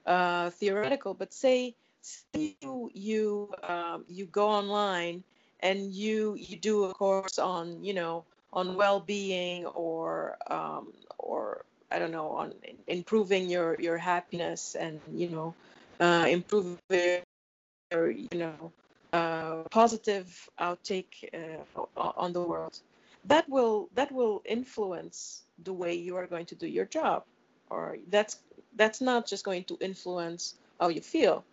uh, 0.07 0.51
theoretical, 0.51 1.15
but 1.15 1.33
say, 1.33 1.75
say 2.03 2.45
you 2.51 2.91
you 2.95 3.55
um, 3.63 4.05
you 4.09 4.27
go 4.27 4.49
online 4.49 5.25
and 5.61 5.93
you 5.93 6.35
you 6.37 6.57
do 6.57 6.85
a 6.85 6.95
course 6.95 7.39
on 7.39 7.83
you 7.85 7.95
know 7.95 8.25
on 8.53 8.77
well-being 8.77 9.67
or 9.67 10.37
um, 10.51 10.93
or 11.19 11.65
I 11.91 11.99
don't 11.99 12.13
know 12.13 12.31
on 12.31 12.55
improving 12.87 13.49
your 13.49 13.77
your 13.81 13.97
happiness 13.97 14.75
and 14.75 15.01
you 15.13 15.29
know 15.29 15.55
uh, 16.01 16.27
improve 16.29 16.79
their, 16.89 17.23
you 18.11 18.29
know, 18.35 18.73
uh, 19.13 19.63
positive 19.71 20.49
outtake 20.61 21.29
uh, 21.33 21.85
on 21.97 22.33
the 22.33 22.41
world. 22.41 22.79
That 23.25 23.49
will 23.49 23.89
that 23.95 24.13
will 24.13 24.43
influence 24.45 25.43
the 25.65 25.73
way 25.73 25.95
you 25.95 26.17
are 26.17 26.27
going 26.27 26.47
to 26.47 26.55
do 26.55 26.67
your 26.67 26.85
job, 26.85 27.25
or 27.71 27.99
that's 28.09 28.39
that's 28.77 29.01
not 29.01 29.27
just 29.27 29.45
going 29.45 29.65
to 29.65 29.77
influence 29.81 30.55
how 30.81 30.89
you 30.89 31.01
feel. 31.01 31.45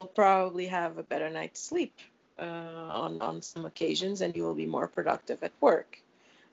You'll 0.00 0.08
probably 0.10 0.66
have 0.66 0.98
a 0.98 1.02
better 1.02 1.28
night's 1.30 1.60
sleep 1.60 1.94
uh, 2.38 2.44
on 2.44 3.20
on 3.20 3.42
some 3.42 3.66
occasions, 3.66 4.20
and 4.20 4.36
you 4.36 4.44
will 4.44 4.54
be 4.54 4.66
more 4.66 4.86
productive 4.86 5.42
at 5.42 5.52
work. 5.60 6.00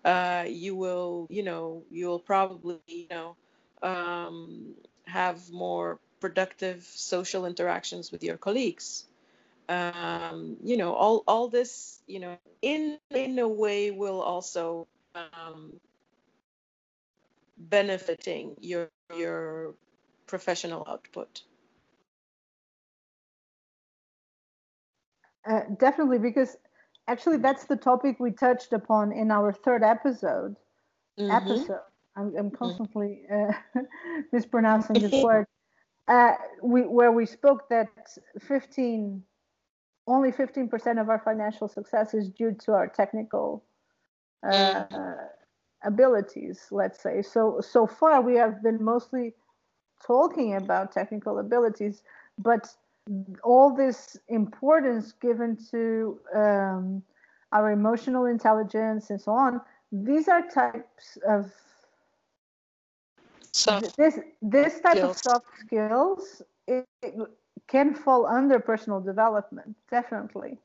Uh, 0.05 0.45
you 0.47 0.75
will, 0.77 1.27
you 1.31 1.43
know, 1.43 1.83
you 1.91 2.07
will 2.07 2.19
probably, 2.19 2.79
you 2.87 3.07
know, 3.09 3.35
um, 3.83 4.75
have 5.05 5.51
more 5.51 5.99
productive 6.21 6.83
social 6.83 7.45
interactions 7.45 8.11
with 8.11 8.23
your 8.23 8.37
colleagues. 8.37 9.05
Um, 9.69 10.57
you 10.63 10.77
know, 10.77 10.93
all 10.93 11.23
all 11.27 11.49
this, 11.49 12.01
you 12.07 12.19
know, 12.19 12.37
in 12.61 12.99
in 13.11 13.39
a 13.39 13.47
way 13.47 13.91
will 13.91 14.21
also 14.21 14.87
um, 15.15 15.79
benefiting 17.57 18.55
your 18.61 18.89
your 19.15 19.75
professional 20.27 20.85
output. 20.87 21.43
Uh, 25.45 25.61
definitely, 25.79 26.19
because 26.19 26.57
actually 27.07 27.37
that's 27.37 27.65
the 27.65 27.75
topic 27.75 28.19
we 28.19 28.31
touched 28.31 28.73
upon 28.73 29.11
in 29.11 29.31
our 29.31 29.53
third 29.53 29.83
episode. 29.83 30.55
Mm-hmm. 31.19 31.31
Episode. 31.31 31.79
I'm, 32.15 32.27
I'm 32.37 32.45
mm-hmm. 32.49 32.55
constantly 32.55 33.21
uh, 33.31 33.51
mispronouncing 34.31 34.99
this 34.99 35.11
word 35.23 35.45
uh, 36.07 36.31
we, 36.61 36.81
where 36.81 37.11
we 37.11 37.25
spoke 37.25 37.69
that 37.69 37.87
15 38.39 39.23
only 40.07 40.31
15% 40.31 41.01
of 41.01 41.09
our 41.09 41.19
financial 41.25 41.67
success 41.67 42.13
is 42.13 42.29
due 42.29 42.51
to 42.51 42.73
our 42.73 42.87
technical 42.87 43.63
uh, 44.47 44.83
abilities 45.83 46.67
let's 46.69 47.01
say 47.01 47.21
so 47.21 47.59
so 47.59 47.87
far 47.87 48.21
we 48.21 48.35
have 48.35 48.61
been 48.61 48.83
mostly 48.83 49.33
talking 50.05 50.55
about 50.55 50.91
technical 50.91 51.39
abilities 51.39 52.03
but 52.37 52.67
all 53.43 53.75
this 53.75 54.17
importance 54.29 55.13
given 55.21 55.57
to 55.71 56.19
um, 56.33 57.03
our 57.51 57.71
emotional 57.71 58.25
intelligence 58.25 59.09
and 59.09 59.21
so 59.21 59.31
on 59.31 59.61
these 59.91 60.27
are 60.27 60.41
types 60.47 61.17
of 61.27 61.51
soft 63.51 63.95
this 63.97 64.19
this 64.41 64.79
type 64.81 64.97
skills. 64.97 65.11
of 65.11 65.17
soft 65.17 65.45
skills 65.59 66.41
it, 66.67 66.85
it 67.01 67.13
can 67.67 67.93
fall 67.93 68.25
under 68.25 68.59
personal 68.59 68.99
development 68.99 69.75
definitely 69.89 70.57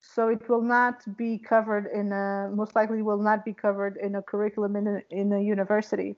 so 0.00 0.28
it 0.28 0.48
will 0.48 0.62
not 0.62 0.96
be 1.16 1.38
covered 1.38 1.86
in 1.94 2.10
a 2.12 2.50
most 2.54 2.74
likely 2.74 3.02
will 3.02 3.22
not 3.22 3.44
be 3.44 3.52
covered 3.52 3.96
in 3.98 4.14
a 4.16 4.22
curriculum 4.22 4.76
in 4.76 4.86
a, 4.86 5.00
in 5.10 5.32
a 5.32 5.40
university 5.40 6.16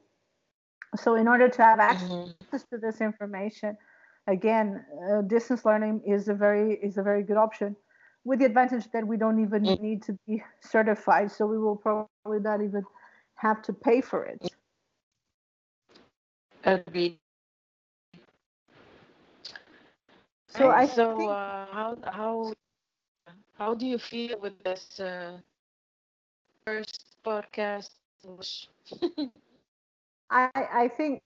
so 0.96 1.16
in 1.16 1.26
order 1.26 1.48
to 1.48 1.62
have 1.62 1.78
mm-hmm. 1.78 1.90
access 1.90 2.10
mm-hmm. 2.10 2.74
to 2.74 2.78
this 2.80 3.00
information 3.00 3.76
again 4.26 4.84
uh, 5.10 5.22
distance 5.22 5.64
learning 5.64 6.00
is 6.06 6.28
a 6.28 6.34
very 6.34 6.74
is 6.82 6.98
a 6.98 7.02
very 7.02 7.22
good 7.22 7.36
option 7.36 7.76
with 8.24 8.38
the 8.38 8.44
advantage 8.44 8.88
that 8.92 9.06
we 9.06 9.16
don't 9.16 9.42
even 9.42 9.62
mm-hmm. 9.62 9.82
need 9.82 10.02
to 10.02 10.16
be 10.26 10.42
certified 10.60 11.30
so 11.30 11.46
we 11.46 11.58
will 11.58 11.76
probably 11.76 12.40
not 12.40 12.62
even 12.62 12.84
have 13.36 13.62
to 13.62 13.72
pay 13.72 14.00
for 14.00 14.24
it 14.24 14.40
Agreed. 16.64 17.18
So 20.46 20.70
I 20.70 20.86
so 20.86 21.16
think, 21.16 21.30
uh, 21.30 21.66
how 21.72 21.96
how 22.04 22.52
how 23.58 23.74
do 23.74 23.86
you 23.86 23.98
feel 23.98 24.38
with 24.38 24.62
this 24.62 25.00
uh, 25.00 25.38
first 26.64 27.16
podcast? 27.24 27.90
I 30.30 30.50
I 30.54 30.88
think 30.88 31.22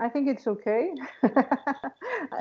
I 0.00 0.08
think 0.08 0.28
it's 0.28 0.46
okay. 0.46 0.92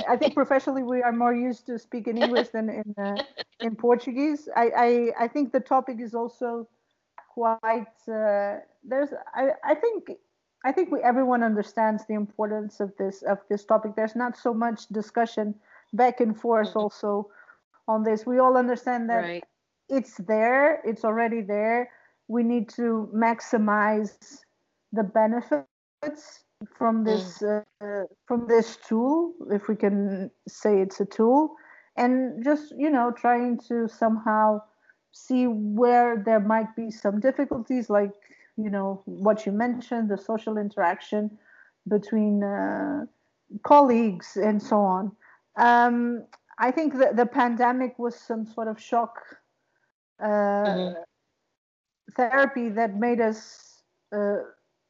I 0.07 0.15
think 0.17 0.33
professionally 0.33 0.83
we 0.83 1.01
are 1.01 1.11
more 1.11 1.33
used 1.33 1.65
to 1.67 1.79
speaking 1.79 2.17
English 2.17 2.49
than 2.49 2.69
in 2.69 2.95
uh, 2.97 3.17
in 3.59 3.75
Portuguese. 3.75 4.47
I, 4.55 4.71
I, 4.77 5.25
I 5.25 5.27
think 5.27 5.51
the 5.51 5.59
topic 5.59 5.97
is 5.99 6.13
also 6.13 6.67
quite 7.33 7.87
uh, 8.07 8.57
there's 8.83 9.09
I, 9.33 9.51
I 9.63 9.75
think 9.75 10.11
I 10.65 10.71
think 10.71 10.91
we, 10.91 10.99
everyone 11.01 11.43
understands 11.43 12.05
the 12.07 12.13
importance 12.13 12.79
of 12.79 12.91
this 12.97 13.23
of 13.23 13.39
this 13.49 13.65
topic. 13.65 13.95
There's 13.95 14.15
not 14.15 14.37
so 14.37 14.53
much 14.53 14.87
discussion 14.87 15.55
back 15.93 16.19
and 16.19 16.39
forth 16.39 16.75
also 16.75 17.29
on 17.87 18.03
this. 18.03 18.25
We 18.25 18.39
all 18.39 18.57
understand 18.57 19.09
that 19.09 19.23
right. 19.23 19.43
it's 19.89 20.17
there, 20.17 20.81
it's 20.83 21.03
already 21.03 21.41
there. 21.41 21.89
We 22.27 22.43
need 22.43 22.69
to 22.69 23.09
maximize 23.13 24.41
the 24.91 25.03
benefits 25.03 26.43
from 26.77 27.03
this 27.03 27.39
mm. 27.39 27.63
uh, 27.81 28.05
from 28.25 28.47
this 28.47 28.77
tool, 28.87 29.33
if 29.51 29.67
we 29.67 29.75
can 29.75 30.31
say 30.47 30.81
it's 30.81 30.99
a 30.99 31.05
tool, 31.05 31.55
and 31.95 32.43
just 32.43 32.73
you 32.77 32.89
know 32.89 33.11
trying 33.11 33.59
to 33.67 33.87
somehow 33.87 34.61
see 35.11 35.47
where 35.47 36.21
there 36.25 36.39
might 36.39 36.75
be 36.75 36.91
some 36.91 37.19
difficulties, 37.19 37.89
like 37.89 38.11
you 38.57 38.69
know 38.69 39.01
what 39.05 39.45
you 39.45 39.51
mentioned, 39.51 40.09
the 40.09 40.17
social 40.17 40.57
interaction 40.57 41.37
between 41.87 42.43
uh, 42.43 43.05
colleagues 43.63 44.35
and 44.35 44.61
so 44.61 44.79
on. 44.79 45.11
Um, 45.55 46.25
I 46.59 46.71
think 46.71 46.97
that 46.97 47.15
the 47.15 47.25
pandemic 47.25 47.99
was 47.99 48.15
some 48.15 48.45
sort 48.45 48.67
of 48.67 48.81
shock 48.81 49.19
uh, 50.19 50.25
mm-hmm. 50.25 51.01
therapy 52.15 52.69
that 52.69 52.95
made 52.95 53.21
us 53.21 53.83
uh, 54.11 54.37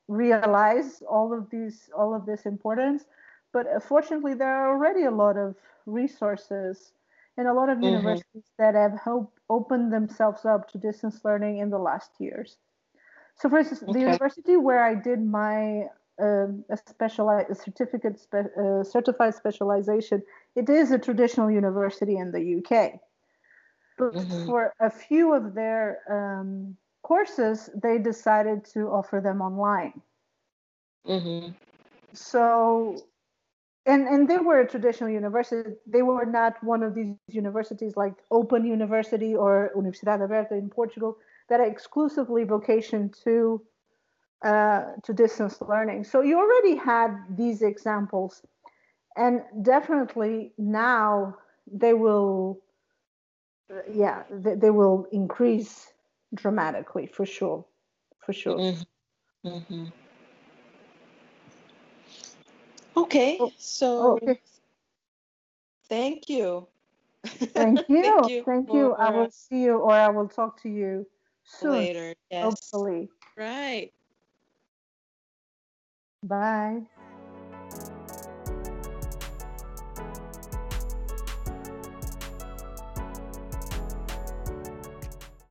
realize 0.07 1.01
all 1.09 1.33
of 1.33 1.49
these 1.49 1.89
all 1.95 2.13
of 2.13 2.25
this 2.25 2.45
importance. 2.45 3.05
But 3.53 3.67
uh, 3.67 3.79
fortunately, 3.79 4.33
there 4.33 4.53
are 4.53 4.69
already 4.69 5.03
a 5.03 5.11
lot 5.11 5.37
of 5.37 5.55
resources 5.85 6.93
and 7.37 7.47
a 7.47 7.53
lot 7.53 7.69
of 7.69 7.77
mm-hmm. 7.77 7.95
universities 7.95 8.51
that 8.57 8.75
have 8.75 8.99
helped 9.03 9.39
opened 9.49 9.93
themselves 9.93 10.45
up 10.45 10.69
to 10.71 10.77
distance 10.77 11.21
learning 11.23 11.59
in 11.59 11.69
the 11.69 11.77
last 11.77 12.11
years. 12.19 12.57
So, 13.35 13.49
for 13.49 13.59
instance, 13.59 13.83
okay. 13.83 13.93
the 13.93 13.99
university 13.99 14.57
where 14.57 14.83
I 14.83 14.95
did 14.95 15.23
my 15.23 15.87
uh, 16.19 16.47
a 16.69 16.77
specialized 16.77 17.51
a 17.51 17.55
certificate 17.55 18.19
spe- 18.19 18.57
uh, 18.59 18.83
certified 18.83 19.35
specialization, 19.35 20.23
it 20.55 20.69
is 20.69 20.91
a 20.91 20.97
traditional 20.97 21.51
university 21.51 22.17
in 22.17 22.31
the 22.31 22.57
UK. 22.57 22.99
But 23.97 24.13
mm-hmm. 24.13 24.45
for 24.45 24.73
a 24.79 24.89
few 24.89 25.33
of 25.33 25.53
their 25.53 25.99
um, 26.09 26.75
courses, 27.07 27.69
they 27.81 27.97
decided 27.97 28.65
to 28.73 28.81
offer 28.89 29.21
them 29.23 29.41
online. 29.41 30.01
Mm-hmm. 31.07 31.51
So, 32.11 32.97
and 33.85 34.07
and 34.07 34.27
they 34.27 34.39
were 34.39 34.59
a 34.59 34.67
traditional 34.67 35.09
university. 35.09 35.71
They 35.85 36.01
were 36.01 36.25
not 36.25 36.61
one 36.73 36.83
of 36.83 36.95
these 36.95 37.15
universities 37.29 37.93
like 37.95 38.15
Open 38.29 38.65
University 38.65 39.33
or 39.35 39.71
Universidade 39.75 40.21
Aberta 40.21 40.55
in 40.55 40.69
Portugal 40.69 41.17
that 41.49 41.61
are 41.61 41.69
exclusively 41.75 42.43
vocation 42.43 43.09
to 43.23 43.61
uh, 44.43 44.83
to 45.03 45.13
distance 45.13 45.61
learning. 45.61 46.03
So 46.03 46.21
you 46.21 46.37
already 46.37 46.75
had 46.75 47.11
these 47.29 47.61
examples, 47.61 48.41
and 49.15 49.41
definitely 49.61 50.51
now 50.57 51.37
they 51.71 51.93
will, 51.93 52.59
yeah, 53.91 54.23
they, 54.29 54.55
they, 54.55 54.69
will 54.69 55.07
increase 55.11 55.87
dramatically 56.33 57.07
for 57.07 57.25
sure, 57.25 57.65
for 58.19 58.33
sure. 58.33 58.57
Mm-hmm. 58.57 59.47
Mm-hmm. 59.47 59.85
Okay, 62.97 63.37
oh, 63.39 63.51
so 63.57 64.19
okay. 64.23 64.39
thank 65.87 66.29
you. 66.29 66.67
Thank 67.25 67.79
you. 67.89 68.01
thank 68.01 68.29
you. 68.29 68.43
Thank 68.43 68.73
you. 68.73 68.93
I 68.93 69.09
will 69.09 69.29
see 69.31 69.61
you 69.61 69.77
or 69.77 69.93
I 69.93 70.09
will 70.09 70.27
talk 70.27 70.61
to 70.63 70.69
you 70.69 71.05
soon. 71.43 71.71
Later. 71.71 72.15
Yes. 72.31 72.43
Hopefully. 72.43 73.09
Right. 73.37 73.91
Bye. 76.23 76.87